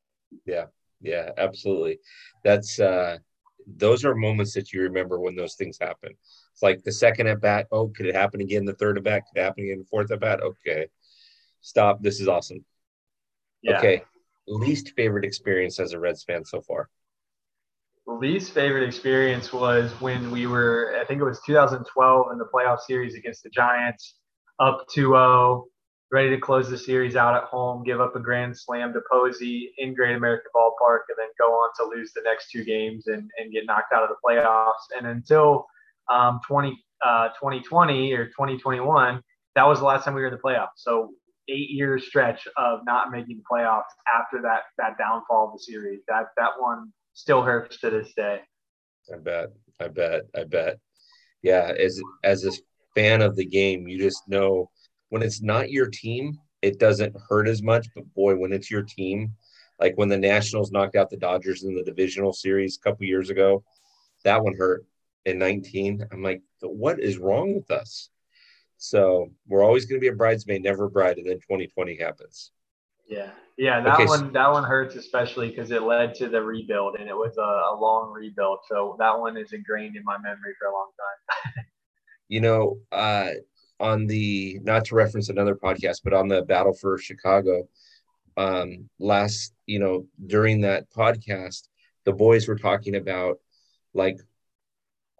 Yeah, 0.46 0.64
Yeah, 1.02 1.28
absolutely. 1.36 1.98
That's 2.42 2.80
uh 2.80 3.18
those 3.66 4.04
are 4.04 4.14
moments 4.14 4.52
that 4.54 4.72
you 4.72 4.82
remember 4.82 5.20
when 5.20 5.34
those 5.36 5.54
things 5.54 5.78
happen. 5.80 6.12
It's 6.52 6.62
like 6.62 6.82
the 6.82 6.92
second 6.92 7.26
at 7.26 7.40
bat, 7.40 7.66
oh, 7.72 7.88
could 7.88 8.06
it 8.06 8.14
happen 8.14 8.40
again? 8.40 8.64
The 8.64 8.74
third 8.74 8.98
at 8.98 9.04
bat, 9.04 9.24
could 9.26 9.40
it 9.40 9.44
happen 9.44 9.64
again? 9.64 9.78
The 9.80 9.86
fourth 9.86 10.10
at 10.10 10.20
bat? 10.20 10.40
Okay. 10.40 10.86
Stop. 11.60 12.02
This 12.02 12.20
is 12.20 12.28
awesome. 12.28 12.64
Yeah. 13.62 13.78
Okay. 13.78 14.02
Least 14.46 14.92
favorite 14.96 15.24
experience 15.24 15.80
as 15.80 15.92
a 15.92 15.98
Reds 15.98 16.22
fan 16.22 16.44
so 16.44 16.60
far. 16.60 16.90
least 18.06 18.52
favorite 18.52 18.86
experience 18.86 19.52
was 19.52 19.90
when 20.00 20.30
we 20.30 20.46
were, 20.46 20.98
I 21.00 21.04
think 21.06 21.20
it 21.20 21.24
was 21.24 21.40
2012 21.46 22.26
in 22.32 22.38
the 22.38 22.44
playoff 22.52 22.80
series 22.80 23.14
against 23.14 23.42
the 23.42 23.50
Giants, 23.50 24.16
up 24.60 24.86
2-0, 24.94 25.64
ready 26.10 26.30
to 26.30 26.38
close 26.38 26.70
the 26.70 26.78
series 26.78 27.16
out 27.16 27.34
at 27.34 27.44
home, 27.44 27.82
give 27.82 28.00
up 28.00 28.14
a 28.16 28.20
grand 28.20 28.56
slam 28.56 28.92
to 28.92 29.00
Posey 29.10 29.72
in 29.78 29.94
Great 29.94 30.16
American 30.16 30.50
Ballpark, 30.54 31.00
and 31.08 31.16
then 31.18 31.28
go 31.38 31.46
on 31.46 31.70
to 31.76 31.96
lose 31.96 32.12
the 32.12 32.22
next 32.24 32.50
two 32.50 32.64
games 32.64 33.06
and, 33.06 33.30
and 33.38 33.52
get 33.52 33.64
knocked 33.66 33.92
out 33.92 34.02
of 34.02 34.10
the 34.10 34.16
playoffs. 34.24 34.96
And 34.96 35.06
until 35.06 35.66
um, 36.10 36.40
20, 36.46 36.78
uh, 37.04 37.28
2020 37.28 38.12
or 38.12 38.26
2021, 38.26 39.20
that 39.56 39.66
was 39.66 39.78
the 39.78 39.84
last 39.84 40.04
time 40.04 40.14
we 40.14 40.20
were 40.20 40.28
in 40.28 40.34
the 40.34 40.40
playoffs. 40.40 40.76
So 40.76 41.10
eight 41.48 41.70
year 41.70 41.98
stretch 41.98 42.46
of 42.56 42.80
not 42.84 43.10
making 43.10 43.38
the 43.38 43.44
playoffs 43.50 43.82
after 44.12 44.40
that 44.42 44.62
that 44.78 44.96
downfall 44.98 45.48
of 45.48 45.52
the 45.52 45.58
series. 45.58 46.00
That 46.08 46.26
that 46.36 46.52
one 46.58 46.92
still 47.12 47.42
hurts 47.42 47.78
to 47.80 47.90
this 47.90 48.12
day. 48.14 48.40
I 49.12 49.18
bet. 49.18 49.48
I 49.80 49.88
bet. 49.88 50.22
I 50.36 50.44
bet. 50.44 50.78
Yeah, 51.42 51.72
as 51.78 52.00
as 52.22 52.44
a 52.44 52.52
fan 52.94 53.22
of 53.22 53.36
the 53.36 53.44
game, 53.44 53.86
you 53.88 53.98
just 53.98 54.22
know 54.28 54.70
when 55.14 55.22
it's 55.22 55.40
not 55.40 55.70
your 55.70 55.86
team, 55.86 56.40
it 56.60 56.80
doesn't 56.80 57.14
hurt 57.28 57.46
as 57.46 57.62
much. 57.62 57.86
But 57.94 58.12
boy, 58.14 58.34
when 58.34 58.52
it's 58.52 58.68
your 58.68 58.82
team, 58.82 59.32
like 59.78 59.92
when 59.94 60.08
the 60.08 60.18
Nationals 60.18 60.72
knocked 60.72 60.96
out 60.96 61.08
the 61.08 61.16
Dodgers 61.16 61.62
in 61.62 61.76
the 61.76 61.84
divisional 61.84 62.32
series 62.32 62.76
a 62.76 62.80
couple 62.80 63.06
years 63.06 63.30
ago, 63.30 63.62
that 64.24 64.42
one 64.42 64.56
hurt 64.58 64.84
in 65.24 65.38
19. 65.38 66.04
I'm 66.10 66.20
like, 66.20 66.42
what 66.62 66.98
is 66.98 67.18
wrong 67.18 67.54
with 67.54 67.70
us? 67.70 68.10
So 68.76 69.30
we're 69.46 69.62
always 69.62 69.86
going 69.86 70.00
to 70.00 70.04
be 70.04 70.12
a 70.12 70.16
bridesmaid, 70.16 70.64
never 70.64 70.86
a 70.86 70.90
bride, 70.90 71.18
and 71.18 71.28
then 71.28 71.36
2020 71.36 71.96
happens. 71.96 72.50
Yeah, 73.06 73.30
yeah, 73.56 73.82
that 73.82 73.94
Okay, 73.94 74.06
so- 74.06 74.10
one 74.10 74.32
that 74.32 74.50
one 74.50 74.64
hurts 74.64 74.96
especially 74.96 75.50
because 75.50 75.70
it 75.70 75.84
led 75.84 76.16
to 76.16 76.28
the 76.28 76.42
rebuild 76.42 76.96
and 76.98 77.08
it 77.08 77.14
was 77.14 77.36
a, 77.38 77.40
a 77.40 77.78
long 77.78 78.12
rebuild. 78.12 78.58
So 78.68 78.96
that 78.98 79.16
one 79.16 79.36
is 79.36 79.52
ingrained 79.52 79.94
in 79.94 80.02
my 80.02 80.18
memory 80.18 80.54
for 80.58 80.66
a 80.66 80.72
long 80.72 80.88
time. 80.98 81.64
you 82.28 82.40
know, 82.40 82.78
uh, 82.90 83.30
on 83.80 84.06
the 84.06 84.58
not 84.62 84.84
to 84.86 84.94
reference 84.94 85.28
another 85.28 85.54
podcast, 85.54 86.00
but 86.04 86.14
on 86.14 86.28
the 86.28 86.42
Battle 86.42 86.72
for 86.72 86.98
Chicago, 86.98 87.68
um, 88.36 88.88
last, 88.98 89.52
you 89.66 89.78
know, 89.78 90.06
during 90.26 90.60
that 90.62 90.90
podcast, 90.90 91.68
the 92.04 92.12
boys 92.12 92.48
were 92.48 92.58
talking 92.58 92.96
about 92.96 93.38
like 93.94 94.18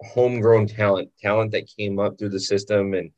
homegrown 0.01 0.67
talent, 0.67 1.11
talent 1.21 1.53
that 1.53 1.71
came 1.79 1.99
up 1.99 2.19
through 2.19 2.31
the 2.31 2.41
system 2.41 2.95
and 2.95 3.11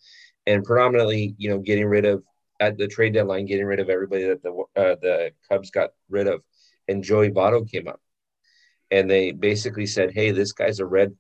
and 0.47 0.65
predominantly, 0.65 1.35
you 1.39 1.49
know, 1.49 1.59
getting 1.59 1.87
rid 1.87 2.05
of 2.05 2.23
at 2.61 2.79
the 2.79 2.87
trade 2.87 3.13
deadline, 3.15 3.47
getting 3.47 3.67
rid 3.67 3.81
of 3.81 3.91
everybody 3.91 4.25
that 4.25 4.43
the 4.43 4.51
uh, 4.77 4.97
the 5.01 5.33
Cubs 5.49 5.71
got 5.71 5.91
rid 6.09 6.27
of, 6.27 6.43
and 6.89 7.03
Joey 7.03 7.31
Votto 7.31 7.69
came 7.69 7.89
up, 7.89 8.01
and 8.91 9.11
they 9.11 9.33
basically 9.33 9.87
said, 9.87 10.13
"Hey, 10.13 10.31
this 10.31 10.53
guy's 10.53 10.81
a 10.81 10.87
red 10.87 11.15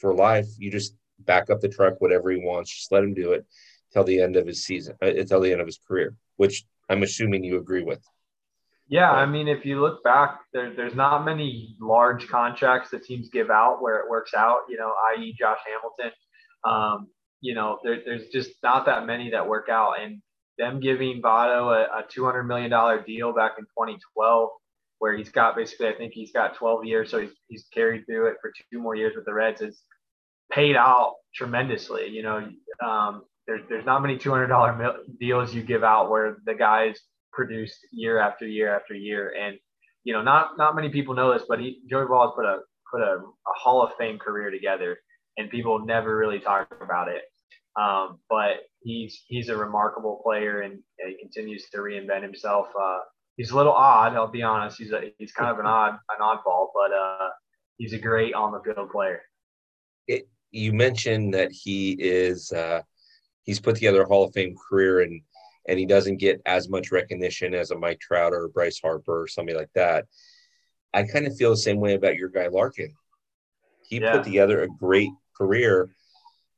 for 0.00 0.14
life. 0.14 0.46
You 0.58 0.70
just 0.70 0.94
back 1.24 1.50
up 1.50 1.60
the 1.60 1.68
truck, 1.68 2.00
whatever 2.00 2.30
he 2.30 2.38
wants, 2.38 2.74
just 2.74 2.92
let 2.92 3.04
him 3.04 3.14
do 3.14 3.32
it 3.32 3.46
till 3.92 4.04
the 4.04 4.20
end 4.20 4.36
of 4.36 4.46
his 4.46 4.64
season, 4.64 4.96
uh, 5.02 5.10
till 5.26 5.40
the 5.40 5.52
end 5.52 5.60
of 5.60 5.66
his 5.66 5.78
career." 5.86 6.14
Which 6.36 6.64
I'm 6.88 7.02
assuming 7.02 7.44
you 7.44 7.58
agree 7.58 7.82
with. 7.82 8.02
Yeah, 8.88 9.10
I 9.12 9.24
mean, 9.24 9.46
if 9.46 9.64
you 9.64 9.80
look 9.80 10.02
back, 10.02 10.40
there, 10.52 10.74
there's 10.74 10.96
not 10.96 11.24
many 11.24 11.76
large 11.80 12.26
contracts 12.26 12.90
that 12.90 13.04
teams 13.04 13.28
give 13.28 13.48
out 13.48 13.80
where 13.80 14.00
it 14.00 14.10
works 14.10 14.34
out. 14.34 14.62
You 14.68 14.78
know, 14.78 14.92
i.e., 15.14 15.34
Josh 15.38 15.58
Hamilton. 15.64 16.12
Um, 16.64 17.08
you 17.40 17.54
know, 17.54 17.78
there, 17.84 18.00
there's 18.04 18.26
just 18.28 18.50
not 18.62 18.86
that 18.86 19.06
many 19.06 19.30
that 19.30 19.48
work 19.48 19.68
out. 19.68 19.94
And 20.00 20.20
them 20.58 20.80
giving 20.80 21.22
Votto 21.22 21.72
a, 21.72 22.00
a 22.00 22.04
$200 22.04 22.46
million 22.46 22.70
deal 23.04 23.32
back 23.32 23.52
in 23.58 23.64
2012, 23.64 24.50
where 24.98 25.16
he's 25.16 25.30
got 25.30 25.56
basically, 25.56 25.88
I 25.88 25.94
think 25.94 26.12
he's 26.12 26.32
got 26.32 26.56
12 26.56 26.84
years, 26.84 27.10
so 27.10 27.20
he's, 27.20 27.30
he's 27.48 27.66
carried 27.72 28.04
through 28.06 28.26
it 28.26 28.36
for 28.40 28.52
two 28.70 28.80
more 28.80 28.94
years 28.94 29.14
with 29.16 29.24
the 29.24 29.32
Reds, 29.32 29.62
is 29.62 29.82
paid 30.50 30.76
out 30.76 31.14
tremendously. 31.34 32.08
You 32.08 32.22
know, 32.22 32.48
um, 32.84 33.22
there's 33.46 33.62
there's 33.68 33.86
not 33.86 34.02
many 34.02 34.18
$200 34.18 34.96
deals 35.18 35.54
you 35.54 35.62
give 35.62 35.84
out 35.84 36.10
where 36.10 36.36
the 36.44 36.54
guys 36.54 36.98
produced 37.32 37.78
year 37.92 38.18
after 38.18 38.46
year 38.46 38.74
after 38.74 38.94
year. 38.94 39.34
And 39.38 39.58
you 40.04 40.12
know, 40.12 40.22
not 40.22 40.56
not 40.56 40.74
many 40.74 40.88
people 40.88 41.14
know 41.14 41.32
this, 41.32 41.44
but 41.48 41.60
he 41.60 41.80
Joey 41.88 42.06
Ball 42.06 42.28
has 42.28 42.34
put 42.34 42.44
a 42.44 42.58
put 42.90 43.00
a, 43.02 43.16
a 43.16 43.52
Hall 43.56 43.82
of 43.82 43.92
Fame 43.98 44.18
career 44.18 44.50
together, 44.50 44.98
and 45.36 45.50
people 45.50 45.84
never 45.84 46.16
really 46.16 46.40
talk 46.40 46.68
about 46.80 47.08
it. 47.08 47.22
Um, 47.80 48.18
but 48.28 48.62
he's 48.82 49.22
he's 49.26 49.48
a 49.48 49.56
remarkable 49.56 50.20
player, 50.24 50.62
and, 50.62 50.74
and 50.98 51.10
he 51.10 51.18
continues 51.20 51.68
to 51.70 51.78
reinvent 51.78 52.22
himself. 52.22 52.68
Uh, 52.80 52.98
he's 53.36 53.50
a 53.50 53.56
little 53.56 53.72
odd, 53.72 54.14
I'll 54.14 54.30
be 54.30 54.42
honest. 54.42 54.78
He's 54.78 54.92
a, 54.92 55.12
he's 55.18 55.32
kind 55.32 55.50
of 55.50 55.58
an 55.58 55.66
odd 55.66 55.98
an 56.08 56.20
oddball, 56.20 56.68
but 56.74 56.92
uh, 56.92 57.28
he's 57.76 57.92
a 57.92 57.98
great 57.98 58.34
on 58.34 58.52
the 58.52 58.60
field 58.60 58.90
player. 58.90 59.22
It, 60.06 60.28
you 60.50 60.72
mentioned 60.72 61.34
that 61.34 61.52
he 61.52 61.92
is 61.92 62.52
uh, 62.52 62.82
he's 63.44 63.60
put 63.60 63.76
together 63.76 64.02
a 64.02 64.06
Hall 64.06 64.24
of 64.24 64.32
Fame 64.34 64.54
career, 64.56 65.00
and 65.00 65.20
and 65.68 65.78
he 65.78 65.86
doesn't 65.86 66.16
get 66.16 66.40
as 66.46 66.68
much 66.68 66.90
recognition 66.90 67.54
as 67.54 67.70
a 67.70 67.78
Mike 67.78 68.00
Trout 68.00 68.32
or 68.32 68.48
Bryce 68.48 68.80
Harper 68.80 69.22
or 69.22 69.28
somebody 69.28 69.56
like 69.56 69.72
that. 69.74 70.06
I 70.92 71.04
kind 71.04 71.26
of 71.26 71.36
feel 71.36 71.50
the 71.50 71.56
same 71.56 71.78
way 71.78 71.94
about 71.94 72.16
your 72.16 72.28
guy 72.28 72.48
Larkin. 72.48 72.92
He 73.86 74.00
yeah. 74.00 74.12
put 74.12 74.24
together 74.24 74.62
a 74.62 74.68
great 74.68 75.10
career 75.36 75.90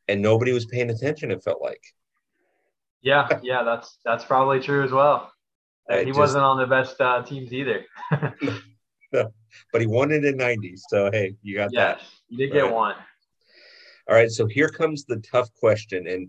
and 0.08 0.22
nobody 0.22 0.52
was 0.52 0.66
paying 0.66 0.90
attention, 0.90 1.30
it 1.30 1.42
felt 1.42 1.62
like. 1.62 1.82
Yeah, 3.02 3.28
yeah, 3.42 3.62
that's 3.64 3.98
that's 4.04 4.24
probably 4.24 4.60
true 4.60 4.84
as 4.84 4.92
well. 4.92 5.32
he 5.90 6.06
just, 6.06 6.18
wasn't 6.18 6.44
on 6.44 6.58
the 6.58 6.66
best 6.66 7.00
uh, 7.00 7.22
teams 7.22 7.52
either. 7.52 7.84
but 9.12 9.80
he 9.80 9.86
won 9.86 10.12
it 10.12 10.24
in 10.24 10.36
90. 10.36 10.74
So 10.88 11.10
hey, 11.10 11.34
you 11.42 11.56
got 11.56 11.72
yes, 11.72 11.98
that. 11.98 12.06
You 12.28 12.38
did 12.38 12.52
get 12.52 12.62
right. 12.64 12.72
one. 12.72 12.94
All 14.12 14.18
right, 14.18 14.30
so 14.30 14.44
here 14.46 14.68
comes 14.68 15.06
the 15.06 15.20
tough 15.20 15.50
question. 15.54 16.06
And 16.06 16.28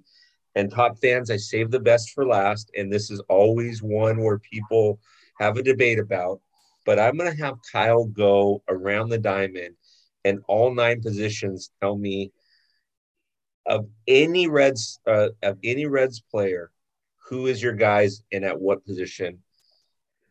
and 0.56 0.72
top 0.72 0.98
fans, 1.00 1.30
I 1.30 1.36
save 1.36 1.70
the 1.70 1.82
best 1.82 2.12
for 2.12 2.26
last. 2.26 2.72
And 2.78 2.90
this 2.90 3.12
is 3.12 3.20
always 3.28 3.84
one 3.84 4.24
where 4.24 4.40
people 4.40 5.02
have 5.38 5.58
a 5.58 5.64
debate 5.64 6.00
about. 6.00 6.40
But 6.86 6.98
I'm 6.98 7.18
going 7.18 7.36
to 7.36 7.44
have 7.44 7.58
Kyle 7.70 8.06
go 8.06 8.64
around 8.70 9.10
the 9.10 9.18
diamond 9.18 9.76
and 10.24 10.40
all 10.48 10.74
nine 10.74 11.02
positions 11.02 11.72
tell 11.82 11.98
me 11.98 12.32
of 13.66 13.86
any 14.08 14.48
Reds 14.48 15.02
uh, 15.06 15.30
of 15.42 15.58
any 15.62 15.86
Reds 15.86 16.24
player, 16.32 16.72
who 17.28 17.48
is 17.48 17.62
your 17.62 17.74
guys 17.74 18.24
and 18.32 18.46
at 18.46 18.62
what 18.62 18.86
position? 18.86 19.40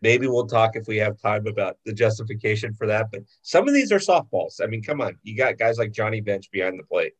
Maybe 0.00 0.26
we'll 0.26 0.46
talk 0.46 0.74
if 0.74 0.86
we 0.86 0.96
have 0.96 1.20
time 1.20 1.46
about 1.46 1.76
the 1.84 1.92
justification 1.92 2.72
for 2.72 2.86
that. 2.86 3.08
But 3.12 3.24
some 3.42 3.68
of 3.68 3.74
these 3.74 3.92
are 3.92 3.98
softballs. 3.98 4.62
I 4.62 4.68
mean, 4.68 4.82
come 4.82 5.02
on, 5.02 5.18
you 5.22 5.36
got 5.36 5.58
guys 5.58 5.76
like 5.76 5.92
Johnny 5.92 6.22
Bench 6.22 6.50
behind 6.50 6.78
the 6.78 6.84
plate, 6.84 7.12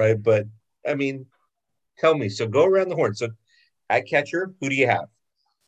right? 0.00 0.20
But 0.20 0.46
I 0.86 0.94
mean, 0.94 1.26
Tell 2.00 2.16
me. 2.16 2.28
So 2.30 2.48
go 2.48 2.64
around 2.64 2.88
the 2.88 2.96
horn. 2.96 3.14
So 3.14 3.28
at 3.90 4.08
catcher, 4.08 4.54
who 4.60 4.70
do 4.70 4.74
you 4.74 4.86
have? 4.86 5.04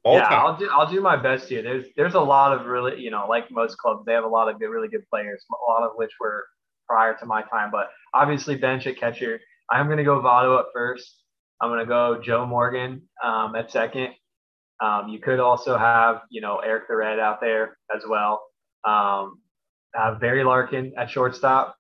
All 0.03 0.17
yeah, 0.17 0.29
time. 0.29 0.47
I'll 0.47 0.57
do 0.57 0.69
I'll 0.73 0.91
do 0.91 1.01
my 1.01 1.17
best 1.17 1.49
here. 1.49 1.63
There's 1.63 1.85
there's 1.97 2.15
a 2.15 2.21
lot 2.21 2.59
of 2.59 2.67
really 2.67 3.01
you 3.01 3.11
know 3.11 3.27
like 3.29 3.51
most 3.53 3.77
clubs 3.79 4.05
they 4.05 4.15
have 4.15 4.25
a 4.25 4.29
lot 4.29 4.49
of 4.49 4.59
good 4.59 4.69
really 4.69 4.89
good 4.89 5.09
players, 5.09 5.45
a 5.51 5.71
lot 5.71 5.85
of 5.85 5.93
which 5.95 6.11
were 6.19 6.47
prior 6.89 7.17
to 7.19 7.27
my 7.27 7.43
time. 7.43 7.71
But 7.71 7.91
obviously 8.15 8.57
bench 8.57 8.87
at 8.87 8.97
catcher. 8.97 9.41
I'm 9.71 9.89
gonna 9.89 10.05
go 10.05 10.21
Votto 10.21 10.59
at 10.59 10.67
first. 10.73 11.23
I'm 11.61 11.71
gonna 11.71 11.87
go 11.87 12.21
Joe 12.21 12.47
Morgan 12.47 13.03
um, 13.23 13.55
at 13.55 13.71
second. 13.71 14.09
Um, 14.81 15.09
you 15.09 15.21
could 15.21 15.39
also 15.39 15.79
have 15.79 16.23
you 16.31 16.41
know 16.41 16.59
Eric 16.59 16.89
the 16.89 16.97
Red 16.97 17.21
out 17.21 17.41
there 17.41 17.77
as 17.95 18.03
well. 18.09 18.43
Um, 18.85 19.39
have 19.95 20.19
Barry 20.19 20.43
Larkin 20.43 20.95
at 20.97 21.11
shortstop. 21.11 21.77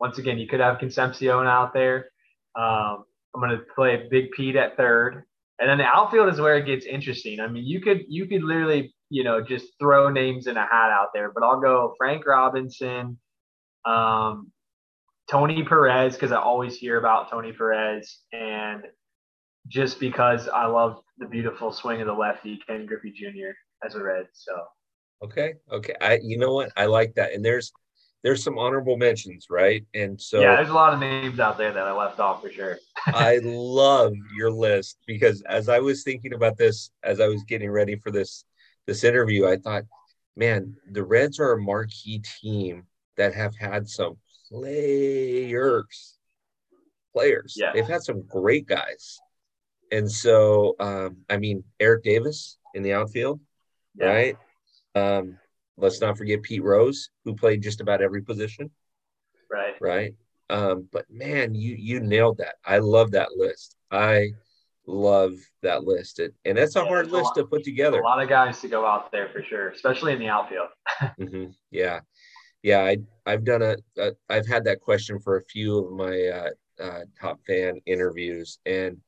Once 0.00 0.18
again, 0.18 0.38
you 0.38 0.46
could 0.46 0.60
have 0.60 0.78
Concepcion 0.78 1.46
out 1.46 1.72
there. 1.72 2.10
Um, 2.54 3.04
I'm 3.34 3.40
going 3.40 3.50
to 3.50 3.64
play 3.74 4.08
Big 4.10 4.30
Pete 4.32 4.56
at 4.56 4.76
third. 4.76 5.24
And 5.58 5.68
then 5.68 5.78
the 5.78 5.84
outfield 5.84 6.32
is 6.32 6.40
where 6.40 6.56
it 6.58 6.66
gets 6.66 6.84
interesting. 6.84 7.40
I 7.40 7.48
mean, 7.48 7.64
you 7.64 7.80
could 7.80 8.04
you 8.08 8.26
could 8.26 8.42
literally, 8.42 8.94
you 9.08 9.24
know, 9.24 9.40
just 9.40 9.66
throw 9.78 10.10
names 10.10 10.46
in 10.46 10.56
a 10.56 10.62
hat 10.62 10.90
out 10.90 11.08
there, 11.14 11.32
but 11.32 11.42
I'll 11.42 11.60
go 11.60 11.94
Frank 11.96 12.26
Robinson, 12.26 13.18
um, 13.86 14.52
Tony 15.30 15.64
Perez, 15.64 16.14
because 16.14 16.32
I 16.32 16.36
always 16.36 16.76
hear 16.76 16.98
about 16.98 17.30
Tony 17.30 17.52
Perez, 17.52 18.18
and 18.32 18.82
just 19.68 19.98
because 19.98 20.46
I 20.48 20.66
love 20.66 21.00
the 21.18 21.26
beautiful 21.26 21.72
swing 21.72 22.02
of 22.02 22.06
the 22.06 22.12
lefty, 22.12 22.60
Ken 22.66 22.84
Griffey 22.84 23.12
Jr. 23.12 23.52
as 23.84 23.94
a 23.94 24.02
red. 24.02 24.26
So 24.34 24.52
okay, 25.24 25.54
okay. 25.72 25.94
I 26.02 26.18
you 26.22 26.36
know 26.36 26.52
what? 26.52 26.70
I 26.76 26.84
like 26.84 27.14
that. 27.14 27.32
And 27.32 27.42
there's 27.42 27.72
there's 28.26 28.42
some 28.42 28.58
honorable 28.58 28.96
mentions, 28.96 29.46
right? 29.48 29.86
And 29.94 30.20
so 30.20 30.40
yeah, 30.40 30.56
there's 30.56 30.68
a 30.68 30.74
lot 30.74 30.92
of 30.92 30.98
names 30.98 31.38
out 31.38 31.56
there 31.56 31.72
that 31.72 31.86
I 31.86 31.92
left 31.92 32.18
off 32.18 32.42
for 32.42 32.50
sure. 32.50 32.76
I 33.06 33.38
love 33.44 34.14
your 34.36 34.50
list 34.50 34.98
because 35.06 35.42
as 35.42 35.68
I 35.68 35.78
was 35.78 36.02
thinking 36.02 36.34
about 36.34 36.56
this, 36.58 36.90
as 37.04 37.20
I 37.20 37.28
was 37.28 37.44
getting 37.44 37.70
ready 37.70 37.94
for 37.94 38.10
this 38.10 38.44
this 38.88 39.04
interview, 39.04 39.46
I 39.46 39.58
thought, 39.58 39.84
man, 40.34 40.74
the 40.90 41.04
Reds 41.04 41.38
are 41.38 41.52
a 41.52 41.62
marquee 41.62 42.20
team 42.42 42.88
that 43.16 43.32
have 43.32 43.54
had 43.56 43.88
some 43.88 44.16
players. 44.50 46.18
Players. 47.14 47.54
Yeah. 47.56 47.70
They've 47.74 47.86
had 47.86 48.02
some 48.02 48.22
great 48.26 48.66
guys. 48.66 49.20
And 49.92 50.10
so 50.10 50.74
um, 50.80 51.18
I 51.30 51.36
mean 51.36 51.62
Eric 51.78 52.02
Davis 52.02 52.58
in 52.74 52.82
the 52.82 52.92
outfield, 52.92 53.38
yeah. 53.94 54.06
right? 54.06 54.36
Um, 54.96 55.38
Let's 55.76 56.00
not 56.00 56.16
forget 56.16 56.42
Pete 56.42 56.62
Rose, 56.62 57.10
who 57.24 57.34
played 57.34 57.62
just 57.62 57.80
about 57.80 58.02
every 58.02 58.22
position. 58.22 58.70
Right. 59.50 59.74
Right. 59.80 60.14
Um, 60.48 60.88
but 60.92 61.04
man, 61.10 61.54
you 61.54 61.74
you 61.76 62.00
nailed 62.00 62.38
that. 62.38 62.56
I 62.64 62.78
love 62.78 63.10
that 63.12 63.30
list. 63.36 63.76
I 63.90 64.30
love 64.86 65.34
that 65.62 65.84
list, 65.84 66.20
and, 66.20 66.32
and 66.44 66.56
that's 66.56 66.76
a 66.76 66.80
yeah, 66.80 66.86
hard 66.86 67.10
list 67.10 67.24
a 67.24 67.24
lot, 67.24 67.34
to 67.34 67.44
put 67.46 67.64
together. 67.64 68.00
A 68.00 68.04
lot 68.04 68.22
of 68.22 68.28
guys 68.28 68.60
to 68.60 68.68
go 68.68 68.86
out 68.86 69.10
there 69.10 69.28
for 69.32 69.42
sure, 69.42 69.70
especially 69.70 70.12
in 70.12 70.20
the 70.20 70.28
outfield. 70.28 70.68
mm-hmm. 71.20 71.46
Yeah, 71.70 72.00
yeah. 72.62 72.80
I 72.80 72.98
I've 73.26 73.44
done 73.44 73.62
a, 73.62 73.76
a 73.98 74.12
I've 74.28 74.46
had 74.46 74.64
that 74.64 74.80
question 74.80 75.18
for 75.18 75.36
a 75.36 75.44
few 75.44 75.78
of 75.78 75.92
my 75.92 76.26
uh, 76.26 76.82
uh, 76.82 77.00
top 77.20 77.40
fan 77.44 77.80
interviews, 77.86 78.58
and 78.66 78.98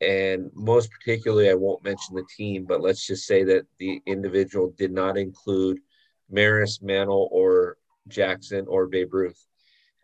and 0.00 0.50
most 0.54 0.90
particularly, 0.90 1.50
I 1.50 1.54
won't 1.54 1.84
mention 1.84 2.14
the 2.14 2.26
team, 2.36 2.66
but 2.66 2.82
let's 2.82 3.06
just 3.06 3.26
say 3.26 3.44
that 3.44 3.66
the 3.78 4.02
individual 4.06 4.74
did 4.76 4.92
not 4.92 5.16
include 5.16 5.78
Maris, 6.30 6.82
Mantle, 6.82 7.28
or 7.32 7.78
Jackson 8.08 8.66
or 8.68 8.86
Babe 8.86 9.14
Ruth. 9.14 9.42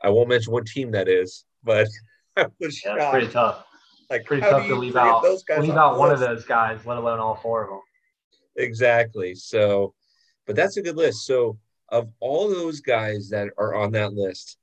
I 0.02 0.08
won't 0.08 0.30
mention 0.30 0.52
what 0.52 0.66
team 0.66 0.92
that 0.92 1.08
is, 1.08 1.44
but 1.62 1.88
I 2.37 2.46
was 2.58 2.82
yeah, 2.84 2.96
shocked. 2.96 3.12
pretty 3.12 3.28
tough. 3.28 3.64
Like 4.08 4.25
pretty 4.25 4.42
tough 4.42 4.66
to 4.66 4.75
leave 4.75 4.96
out 4.96 5.22
those 5.22 5.42
guys 5.42 5.61
leave 5.61 5.76
out 5.76 5.99
one 5.99 6.11
list? 6.11 6.22
of 6.22 6.28
those 6.28 6.44
guys, 6.44 6.84
let 6.84 6.99
alone 6.99 7.18
all 7.18 7.37
four 7.37 7.62
of 7.62 7.70
them. 7.70 7.80
Exactly. 8.56 9.34
So, 9.34 9.94
but 10.46 10.56
that's 10.56 10.76
a 10.76 10.82
good 10.82 10.96
list. 10.96 11.26
So, 11.26 11.58
of 11.88 12.11
all 12.20 12.49
those 12.49 12.80
guys 12.80 13.28
that 13.30 13.49
are 13.58 13.75
on 13.75 13.92
that 13.92 14.12
list, 14.12 14.58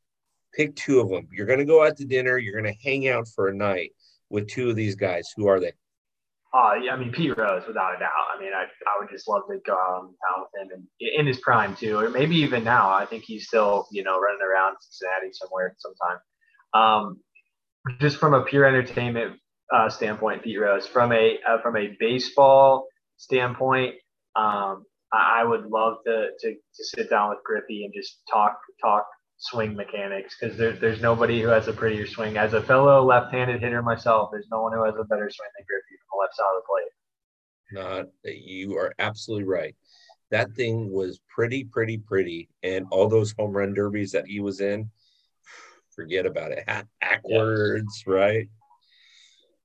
pick 0.54 0.76
two 0.76 1.00
of 1.00 1.10
them. 1.10 1.28
You're 1.32 1.48
going 1.48 1.60
to 1.60 1.66
go 1.66 1.86
out 1.86 1.98
to 1.98 2.06
dinner. 2.06 2.38
You're 2.38 2.60
going 2.60 2.72
to 2.72 2.80
hang 2.84 3.08
out 3.08 3.28
for 3.28 3.50
a 3.50 3.56
night 3.56 3.92
with 4.30 4.48
two 4.48 4.70
of 4.70 4.76
these 4.76 4.96
guys? 4.96 5.32
Who 5.36 5.48
are 5.48 5.60
they? 5.60 5.74
Uh, 6.52 6.74
yeah, 6.84 6.94
I 6.94 6.98
mean 6.98 7.12
Pete 7.12 7.38
Rose, 7.38 7.64
without 7.68 7.96
a 7.96 8.00
doubt. 8.00 8.10
I 8.36 8.40
mean, 8.42 8.52
I, 8.56 8.64
I 8.64 9.00
would 9.00 9.10
just 9.12 9.28
love 9.28 9.44
to 9.50 9.60
go 9.66 9.74
out 9.74 10.02
on 10.02 10.02
town 10.02 10.46
with 10.46 10.72
him, 10.72 10.88
and 11.00 11.10
in 11.20 11.28
his 11.28 11.40
prime 11.40 11.76
too, 11.76 11.98
or 11.98 12.10
maybe 12.10 12.38
even 12.38 12.64
now. 12.64 12.90
I 12.90 13.06
think 13.06 13.24
he's 13.24 13.46
still, 13.48 13.88
you 13.92 14.04
know, 14.04 14.20
running 14.20 14.42
around 14.42 14.78
Cincinnati 14.80 15.32
somewhere 15.32 15.76
sometime. 15.78 16.18
Um, 16.74 17.20
just 18.00 18.18
from 18.18 18.34
a 18.34 18.44
pure 18.44 18.66
entertainment 18.66 19.40
uh, 19.72 19.90
standpoint, 19.90 20.44
Pete 20.44 20.60
Rose. 20.60 20.88
From 20.88 21.12
a 21.12 21.38
uh, 21.48 21.62
from 21.62 21.78
a 21.78 21.96
baseball 22.00 22.88
standpoint, 23.18 23.96
um, 24.36 24.86
I, 25.14 25.42
I 25.42 25.44
would 25.44 25.68
love 25.68 25.98
to, 26.08 26.30
to 26.40 26.54
to 26.54 26.84
sit 26.84 27.12
down 27.12 27.30
with 27.30 27.40
Griffey 27.46 27.86
and 27.86 27.94
just 27.94 28.22
talk 28.32 28.58
talk 28.82 29.06
swing 29.40 29.74
mechanics 29.74 30.36
because 30.40 30.58
there, 30.58 30.74
there's 30.74 31.02
nobody 31.02 31.42
who 31.42 31.48
has 31.48 31.68
a 31.68 31.74
prettier 31.74 32.06
swing. 32.06 32.38
As 32.38 32.54
a 32.54 32.62
fellow 32.62 33.04
left-handed 33.04 33.62
hitter 33.62 33.82
myself, 33.82 34.30
there's 34.32 34.48
no 34.52 34.62
one 34.62 34.74
who 34.74 34.84
has 34.84 34.96
a 35.00 35.06
better 35.06 35.30
swing 35.30 35.50
than 35.58 35.66
Griffey 35.66 35.98
from 35.98 36.08
the 36.12 36.22
left 36.22 36.36
side 36.36 36.46
of 36.56 36.62
the 36.62 36.68
plate. 36.68 36.92
Not 37.72 38.06
you 38.24 38.78
are 38.78 38.94
absolutely 39.00 39.46
right. 39.46 39.76
That 40.32 40.54
thing 40.54 40.92
was 40.92 41.20
pretty, 41.34 41.64
pretty, 41.64 41.98
pretty, 41.98 42.50
and 42.64 42.86
all 42.92 43.08
those 43.08 43.34
home 43.38 43.56
run 43.56 43.74
derbies 43.74 44.12
that 44.12 44.28
he 44.28 44.40
was 44.42 44.60
in, 44.60 44.90
forget 45.96 46.26
about 46.26 46.52
it. 46.52 46.66
Backwards, 47.02 48.04
yeah. 48.06 48.14
right? 48.14 48.50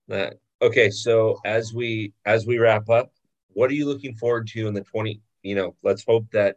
That 0.09 0.35
okay. 0.63 0.91
So 0.91 1.39
as 1.45 1.75
we 1.75 2.13
as 2.25 2.47
we 2.47 2.59
wrap 2.59 2.89
up, 2.89 3.11
what 3.49 3.71
are 3.71 3.75
you 3.75 3.87
looking 3.87 4.15
forward 4.15 4.47
to 4.49 4.69
in 4.69 4.75
the 4.75 4.83
twenty? 4.83 5.21
You 5.43 5.55
know, 5.57 5.77
let's 5.83 6.05
hope 6.05 6.31
that 6.33 6.57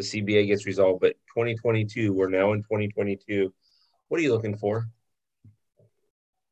the 0.00 0.22
CBA 0.22 0.46
gets 0.46 0.66
resolved. 0.66 1.00
But 1.00 1.16
2022, 1.36 2.12
we're 2.12 2.28
now 2.28 2.52
in 2.52 2.62
2022. 2.62 3.52
What 4.08 4.18
are 4.18 4.22
you 4.22 4.32
looking 4.32 4.56
for? 4.56 4.88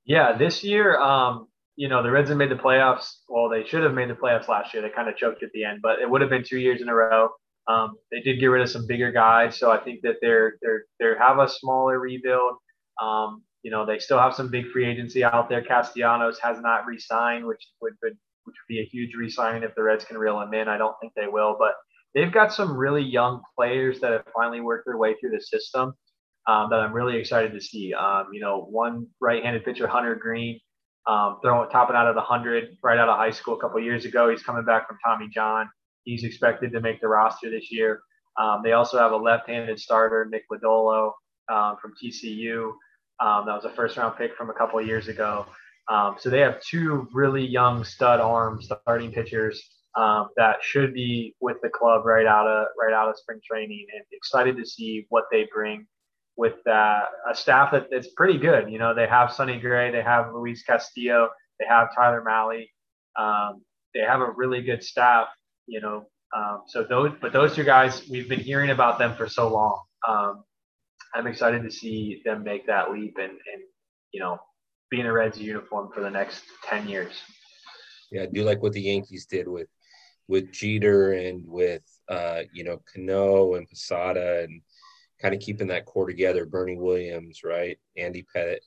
Yeah, 0.05 0.37
this 0.37 0.65
year, 0.65 0.99
um, 0.99 1.49
you 1.77 1.89
know, 1.89 2.03
the 2.03 2.11
Reds 2.11 2.29
have 2.29 2.39
made 2.39 2.51
the 2.51 2.57
playoffs. 2.57 3.19
Well, 3.29 3.49
they 3.49 3.65
should 3.65 3.83
have 3.83 3.95
made 3.95 4.09
the 4.09 4.15
playoffs 4.15 4.49
last 4.49 4.73
year. 4.73 4.83
They 4.83 4.91
kind 4.91 5.09
of 5.09 5.17
choked 5.17 5.43
at 5.43 5.51
the 5.53 5.65
end, 5.65 5.81
but 5.83 6.01
it 6.01 6.09
would 6.09 6.21
have 6.21 6.31
been 6.31 6.45
two 6.45 6.59
years 6.59 6.81
in 6.81 6.89
a 6.89 6.95
row. 6.95 7.31
Um, 7.69 7.97
they 8.11 8.21
did 8.21 8.41
get 8.41 8.47
rid 8.47 8.63
of 8.63 8.71
some 8.71 8.87
bigger 8.87 9.13
guys, 9.13 9.59
so 9.59 9.71
I 9.71 9.79
think 9.79 10.01
that 10.03 10.17
they're 10.23 10.55
they're 10.63 10.85
they 10.99 11.07
have 11.19 11.39
a 11.39 11.49
smaller 11.49 12.01
rebuild. 12.01 12.55
Um, 13.01 13.43
you 13.63 13.71
know, 13.71 13.85
they 13.85 13.99
still 13.99 14.19
have 14.19 14.35
some 14.35 14.51
big 14.51 14.71
free 14.71 14.87
agency 14.87 15.23
out 15.23 15.51
there. 15.51 15.63
Castellanos 15.63 16.39
has 16.39 16.59
not 16.61 16.87
re-signed, 16.87 17.45
which 17.45 17.63
would, 17.83 17.93
would 18.03 18.17
which 18.45 18.55
would 18.57 18.69
be 18.69 18.81
a 18.81 18.85
huge 18.85 19.15
re-signing 19.15 19.63
if 19.63 19.75
the 19.75 19.83
Reds 19.83 20.07
can 20.07 20.17
reel 20.17 20.41
him 20.41 20.55
in. 20.55 20.69
I 20.69 20.79
don't 20.79 20.97
think 21.01 21.13
they 21.15 21.27
will, 21.27 21.57
but 21.59 21.75
they've 22.15 22.33
got 22.33 22.53
some 22.53 22.77
really 22.77 23.03
young 23.03 23.43
players 23.57 24.01
that 24.01 24.13
have 24.13 24.25
finally 24.35 24.61
worked 24.61 24.87
their 24.87 24.97
way 24.97 25.15
through 25.15 25.31
the 25.31 25.41
system 25.41 25.95
um, 26.47 26.71
that 26.71 26.81
I'm 26.81 26.93
really 26.93 27.17
excited 27.17 27.53
to 27.53 27.61
see. 27.61 27.93
Um, 27.95 28.29
you 28.33 28.41
know, 28.41 28.63
one 28.71 29.07
right-handed 29.21 29.65
pitcher, 29.65 29.87
Hunter 29.87 30.15
Greene, 30.15 30.59
um, 31.07 31.39
throwing 31.43 31.71
topping 31.71 31.97
out 31.97 32.07
of 32.07 32.15
the 32.15 32.21
hundred 32.21 32.77
right 32.83 32.99
out 32.99 33.09
of 33.09 33.17
high 33.17 33.31
school 33.31 33.57
a 33.57 33.61
couple 33.61 33.81
years 33.81 34.05
ago. 34.05 34.31
He's 34.31 34.43
coming 34.43 34.65
back 34.65 34.89
from 34.89 34.99
Tommy 35.05 35.29
John. 35.33 35.69
He's 36.05 36.25
expected 36.25 36.73
to 36.73 36.81
make 36.81 37.01
the 37.01 37.09
roster 37.09 37.51
this 37.51 37.71
year. 37.71 38.01
Um, 38.39 38.61
they 38.63 38.73
also 38.73 38.99
have 38.99 39.13
a 39.13 39.17
left-handed 39.17 39.79
starter, 39.79 40.27
Nick 40.31 40.45
Lodolo 40.51 41.13
um, 41.53 41.77
from 41.83 41.93
TCU. 42.03 42.73
Um, 43.21 43.47
that 43.47 43.55
was 43.55 43.65
a 43.65 43.71
first-round 43.71 44.17
pick 44.17 44.37
from 44.37 44.49
a 44.49 44.55
couple 44.55 44.81
years 44.81 45.09
ago. 45.09 45.45
so 46.19 46.31
they 46.31 46.41
have 46.41 46.61
two 46.63 47.09
really 47.13 47.45
young 47.45 47.83
stud 47.85 48.21
arms 48.21 48.67
starting 48.67 49.11
pitchers 49.11 49.78
um, 49.97 50.29
that 50.37 50.57
should 50.63 50.95
be 50.95 51.35
with 51.41 51.57
the 51.63 51.69
club 51.69 52.05
right 52.05 52.27
out 52.27 52.47
of 52.47 52.67
right 52.81 52.93
out 52.93 53.09
of 53.09 53.17
spring 53.17 53.41
training, 53.45 53.87
and 53.95 54.05
excited 54.13 54.57
to 54.57 54.67
see 54.67 55.07
what 55.09 55.25
they 55.31 55.49
bring 55.53 55.87
with 56.37 56.55
uh, 56.69 57.01
a 57.31 57.35
staff 57.35 57.73
that, 57.73 57.89
that's 57.91 58.09
pretty 58.17 58.39
good. 58.39 58.71
You 58.71 58.79
know, 58.79 58.95
they 58.95 59.09
have 59.09 59.33
Sonny 59.33 59.59
Gray, 59.59 59.91
they 59.91 60.03
have 60.03 60.33
Luis 60.33 60.63
Castillo, 60.63 61.31
they 61.59 61.67
have 61.67 61.89
Tyler 61.95 62.23
Mahle. 62.27 62.65
Um, 63.19 63.63
they 63.95 64.01
have 64.01 64.21
a 64.21 64.31
really 64.37 64.63
good 64.63 64.83
staff. 64.83 65.27
You 65.67 65.81
know, 65.81 66.07
um, 66.35 66.63
so 66.67 66.85
those 66.89 67.13
but 67.21 67.33
those 67.33 67.55
two 67.55 67.65
guys, 67.65 68.09
we've 68.09 68.29
been 68.29 68.41
hearing 68.41 68.71
about 68.71 68.99
them 68.99 69.15
for 69.17 69.29
so 69.29 69.49
long. 69.49 69.83
Um, 70.07 70.45
I'm 71.15 71.27
excited 71.27 71.63
to 71.63 71.71
see 71.71 72.23
them 72.25 72.45
make 72.45 72.67
that 72.67 72.93
leap 72.93 73.17
and 73.19 73.31
and 73.31 73.63
you 74.13 74.21
know 74.21 74.39
be 74.91 75.01
in 75.01 75.07
a 75.07 75.13
Reds 75.13 75.39
uniform 75.39 75.91
for 75.93 76.01
the 76.01 76.11
next 76.11 76.45
ten 76.65 76.89
years. 76.89 77.13
Yeah, 78.11 78.23
I 78.23 78.27
do 78.27 78.45
like 78.45 78.63
what 78.63 78.73
the 78.73 78.81
Yankees 78.81 79.27
did 79.27 79.49
with 79.49 79.69
with 80.29 80.53
Jeter 80.53 81.13
and 81.13 81.43
with 81.47 81.83
uh, 82.09 82.43
you 82.53 82.65
know 82.65 82.81
Cano 82.93 83.55
and 83.55 83.69
Posada 83.69 84.45
and 84.45 84.63
kind 85.21 85.35
of 85.35 85.41
keeping 85.41 85.69
that 85.69 85.87
core 85.87 86.07
together. 86.07 86.45
Bernie 86.45 86.79
Williams, 86.79 87.43
right? 87.43 87.79
Andy 87.97 88.25
Pettitte. 88.35 88.61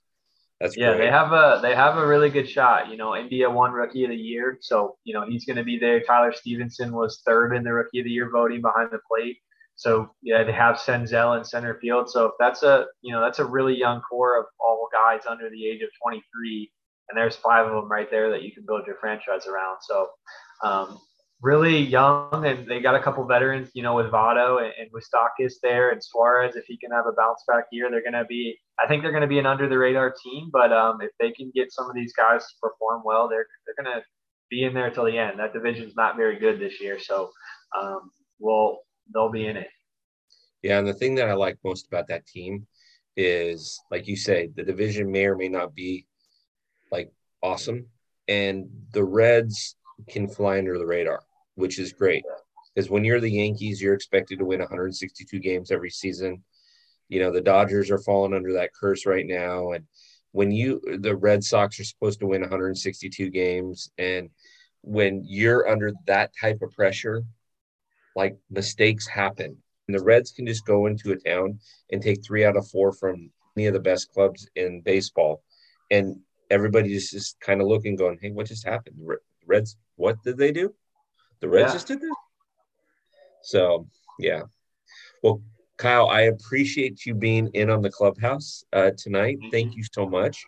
That's 0.60 0.77
yeah. 0.77 0.94
Great. 0.94 1.06
They 1.06 1.12
have 1.12 1.32
a 1.32 1.60
they 1.62 1.75
have 1.75 1.98
a 1.98 2.06
really 2.06 2.30
good 2.30 2.50
shot. 2.50 2.89
You 2.89 2.98
know, 2.98 3.15
India 3.15 3.50
won 3.50 3.72
Rookie 3.72 4.03
of 4.03 4.10
the 4.10 4.15
Year, 4.15 4.58
so 4.62 4.98
you 5.03 5.13
know 5.13 5.25
he's 5.27 5.46
going 5.46 5.57
to 5.57 5.64
be 5.64 5.79
there. 5.79 6.01
Tyler 6.01 6.33
Stephenson 6.33 6.92
was 6.92 7.22
third 7.25 7.55
in 7.55 7.64
the 7.64 7.74
Rookie 7.74 8.00
of 8.00 8.05
the 8.05 8.12
Year 8.12 8.29
voting 8.31 8.62
behind 8.62 8.90
the 8.92 9.00
plate. 9.07 9.38
So 9.75 10.12
yeah, 10.22 10.44
they 10.44 10.51
have 10.51 10.75
Senzel 10.75 11.38
in 11.38 11.44
center 11.44 11.79
field. 11.81 12.09
So 12.09 12.25
if 12.25 12.33
that's 12.40 12.62
a 12.62 12.85
you 13.01 13.12
know 13.12 13.22
that's 13.22 13.40
a 13.40 13.46
really 13.46 13.75
young 13.75 14.01
core 14.01 14.40
of 14.40 14.46
all 14.59 14.88
guys 14.92 15.22
under 15.27 15.50
the 15.50 15.66
age 15.66 15.81
of 15.81 15.90
23, 16.03 16.72
and 17.09 17.18
there's 17.18 17.35
five 17.35 17.66
of 17.66 17.74
them 17.74 17.92
right 17.92 18.09
there 18.12 18.29
that 18.29 18.44
you 18.44 18.51
can 18.51 18.64
build 18.66 18.85
your 18.85 18.98
franchise 18.98 19.48
around. 19.48 19.77
So 19.81 20.09
um, 20.64 21.00
really 21.42 21.80
young, 21.80 22.46
and 22.46 22.68
they 22.68 22.80
got 22.80 22.96
a 22.96 23.01
couple 23.01 23.25
veterans, 23.25 23.72
you 23.74 23.82
know, 23.82 23.96
with 23.96 24.08
Votto 24.08 24.64
and, 24.64 24.74
and 24.80 24.90
Moustakas 24.92 25.56
there, 25.62 25.90
and 25.90 26.04
Suarez. 26.04 26.56
If 26.56 26.66
he 26.66 26.77
can 26.77 26.92
have 26.92 27.08
a 27.08 27.14
bounce 27.14 27.44
back 27.48 27.66
year, 27.72 27.90
they're 27.90 28.04
going 28.04 28.14
to 28.14 28.25
be. 28.25 28.58
I 28.80 28.88
think 28.88 29.01
they're 29.01 29.12
going 29.12 29.22
to 29.22 29.27
be 29.27 29.40
an 29.40 29.46
under 29.46 29.68
the 29.68 29.77
radar 29.77 30.14
team, 30.24 30.50
but 30.51 30.72
um, 30.72 31.01
if 31.01 31.12
they 31.20 31.32
can 31.32 31.51
get 31.54 31.72
some 31.72 31.90
of 31.90 31.96
these 31.96 32.14
guys 32.14 32.42
to 32.42 32.54
perform 32.62 33.01
well, 33.04 33.27
they're 33.27 33.48
they're 33.66 33.84
going 33.84 33.98
to 33.98 34.04
be 34.50 34.64
in 34.64 34.74
there 34.74 34.92
till 34.92 35.06
the 35.06 35.18
end. 35.18 35.40
That 35.40 35.54
division's 35.54 35.96
not 35.96 36.16
very 36.16 36.40
good 36.40 36.60
this 36.60 36.80
year, 36.80 37.00
so 37.00 37.32
um, 37.77 38.12
well, 38.40 38.80
they'll 39.14 39.32
be 39.32 39.48
in 39.48 39.58
it. 39.58 39.68
Yeah, 40.62 40.77
and 40.77 40.88
the 40.88 40.94
thing 40.94 41.16
that 41.16 41.30
I 41.30 41.34
like 41.34 41.58
most 41.64 41.88
about 41.88 42.08
that 42.10 42.27
team 42.27 42.68
is, 43.18 43.80
like 43.90 44.08
you 44.08 44.16
say, 44.16 44.50
the 44.56 44.64
division 44.64 45.12
may 45.12 45.25
or 45.25 45.36
may 45.36 45.50
not 45.50 45.74
be 45.74 46.06
like 46.92 47.12
awesome, 47.42 47.88
and 48.27 48.70
the 48.94 49.04
Reds 49.04 49.75
can 50.08 50.27
fly 50.27 50.60
under 50.60 50.77
the 50.77 50.86
radar 50.86 51.24
which 51.55 51.79
is 51.79 51.94
great. 51.94 52.24
Because 52.74 52.90
when 52.90 53.03
you're 53.03 53.20
the 53.20 53.31
Yankees, 53.31 53.81
you're 53.81 53.94
expected 53.94 54.40
to 54.40 54.46
win 54.46 54.59
162 54.59 55.40
games 55.40 55.72
every 55.72 55.90
season. 55.90 56.44
You 57.09 57.20
know, 57.20 57.31
the 57.31 57.42
Dodgers 57.42 57.92
are 57.92 57.98
falling 57.98 58.33
under 58.33 58.53
that 58.53 58.74
curse 58.74 59.05
right 59.05 59.25
now. 59.25 59.72
And 59.72 59.85
when 60.31 60.51
you, 60.51 60.81
the 61.00 61.16
Red 61.16 61.44
Sox 61.44 61.79
are 61.79 61.83
supposed 61.83 62.20
to 62.20 62.27
win 62.27 62.42
162 62.42 63.29
games. 63.29 63.92
And 63.98 64.29
when 64.81 65.24
you're 65.25 65.68
under 65.68 65.92
that 66.07 66.31
type 66.40 66.61
of 66.61 66.72
pressure, 66.72 67.24
like 68.16 68.37
mistakes 68.50 69.07
happen. 69.07 69.57
And 69.87 70.00
the 70.00 70.03
Reds 70.03 70.31
can 70.31 70.46
just 70.46 70.66
go 70.66 70.85
into 70.85 71.11
a 71.11 71.18
town 71.18 71.59
and 71.92 72.01
take 72.01 72.24
three 72.24 72.46
out 72.46 72.55
of 72.55 72.68
four 72.70 72.94
from 72.94 73.29
any 73.57 73.68
of 73.68 73.74
the 73.74 73.79
best 73.79 74.14
clubs 74.14 74.48
in 74.55 74.81
baseball. 74.81 75.44
And 75.90 76.18
everybody 76.50 76.98
just 76.98 77.40
kind 77.42 77.61
of 77.61 77.68
looking, 77.68 77.98
going, 77.98 78.18
hey, 78.22 78.31
what 78.31 78.48
just 78.48 78.66
happened? 78.66 78.96
Reds, 79.46 79.75
what 79.96 80.16
did 80.24 80.37
they 80.37 80.53
do? 80.53 80.74
The 81.42 81.50
Reds 81.50 81.70
yeah. 81.70 81.74
just 81.74 81.88
did 81.88 82.01
this. 82.01 82.12
So 83.44 83.88
yeah. 84.20 84.44
Well, 85.24 85.42
Kyle, 85.77 86.10
I 86.10 86.22
appreciate 86.22 87.06
you 87.06 87.16
being 87.16 87.50
in 87.54 87.70
on 87.70 87.82
the 87.82 87.90
clubhouse 87.90 88.64
uh, 88.72 88.92
tonight. 88.98 89.40
Mm-hmm. 89.40 89.50
Thank 89.50 89.75
you 89.75 89.84
so 89.92 90.08
much. 90.08 90.46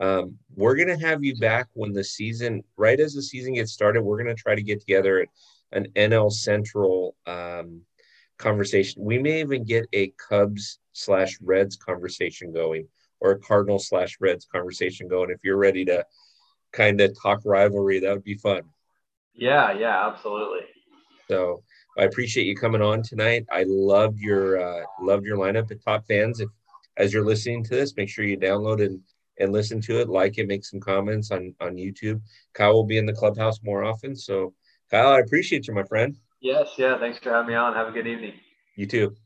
Um, 0.00 0.38
we're 0.54 0.76
gonna 0.76 0.98
have 0.98 1.22
you 1.22 1.36
back 1.36 1.68
when 1.74 1.92
the 1.92 2.02
season, 2.02 2.64
right 2.76 2.98
as 2.98 3.14
the 3.14 3.22
season 3.22 3.54
gets 3.54 3.72
started. 3.72 4.02
We're 4.02 4.18
gonna 4.18 4.34
try 4.34 4.54
to 4.54 4.62
get 4.62 4.80
together 4.80 5.26
an 5.72 5.86
NL 5.94 6.32
Central 6.32 7.14
um, 7.26 7.82
conversation. 8.38 9.04
We 9.04 9.18
may 9.18 9.40
even 9.40 9.64
get 9.64 9.86
a 9.92 10.12
Cubs 10.28 10.78
slash 10.92 11.38
Reds 11.42 11.76
conversation 11.76 12.52
going, 12.52 12.88
or 13.20 13.32
a 13.32 13.38
Cardinal 13.38 13.78
slash 13.78 14.16
Reds 14.20 14.46
conversation 14.50 15.08
going. 15.08 15.30
If 15.30 15.44
you're 15.44 15.56
ready 15.58 15.84
to 15.84 16.04
kind 16.72 17.00
of 17.00 17.14
talk 17.20 17.40
rivalry, 17.44 18.00
that 18.00 18.12
would 18.12 18.24
be 18.24 18.34
fun. 18.34 18.62
Yeah, 19.34 19.72
yeah, 19.72 20.08
absolutely. 20.08 20.66
So 21.28 21.62
I 21.98 22.04
appreciate 22.04 22.46
you 22.46 22.56
coming 22.56 22.82
on 22.82 23.02
tonight. 23.02 23.46
I 23.50 23.64
loved 23.66 24.18
your 24.18 24.60
uh, 24.60 24.84
loved 25.00 25.24
your 25.24 25.38
lineup 25.38 25.70
at 25.70 25.84
Top 25.84 26.06
Fans. 26.06 26.40
If 26.40 26.48
as 26.96 27.12
you're 27.12 27.24
listening 27.24 27.64
to 27.64 27.70
this, 27.70 27.96
make 27.96 28.08
sure 28.08 28.24
you 28.24 28.38
download 28.38 28.84
and 28.84 29.00
and 29.40 29.52
listen 29.52 29.80
to 29.80 30.00
it, 30.00 30.08
like 30.08 30.38
it, 30.38 30.46
make 30.46 30.64
some 30.64 30.80
comments 30.80 31.30
on 31.30 31.54
on 31.60 31.76
YouTube. 31.76 32.20
Kyle 32.52 32.74
will 32.74 32.84
be 32.84 32.98
in 32.98 33.06
the 33.06 33.12
clubhouse 33.12 33.62
more 33.62 33.84
often. 33.84 34.14
So 34.14 34.54
Kyle, 34.90 35.08
I 35.08 35.20
appreciate 35.20 35.66
you, 35.66 35.74
my 35.74 35.84
friend. 35.84 36.16
Yes, 36.40 36.68
yeah. 36.76 36.98
Thanks 36.98 37.18
for 37.18 37.30
having 37.30 37.48
me 37.48 37.54
on. 37.54 37.74
Have 37.74 37.88
a 37.88 37.92
good 37.92 38.06
evening. 38.06 38.34
You 38.76 38.86
too. 38.86 39.16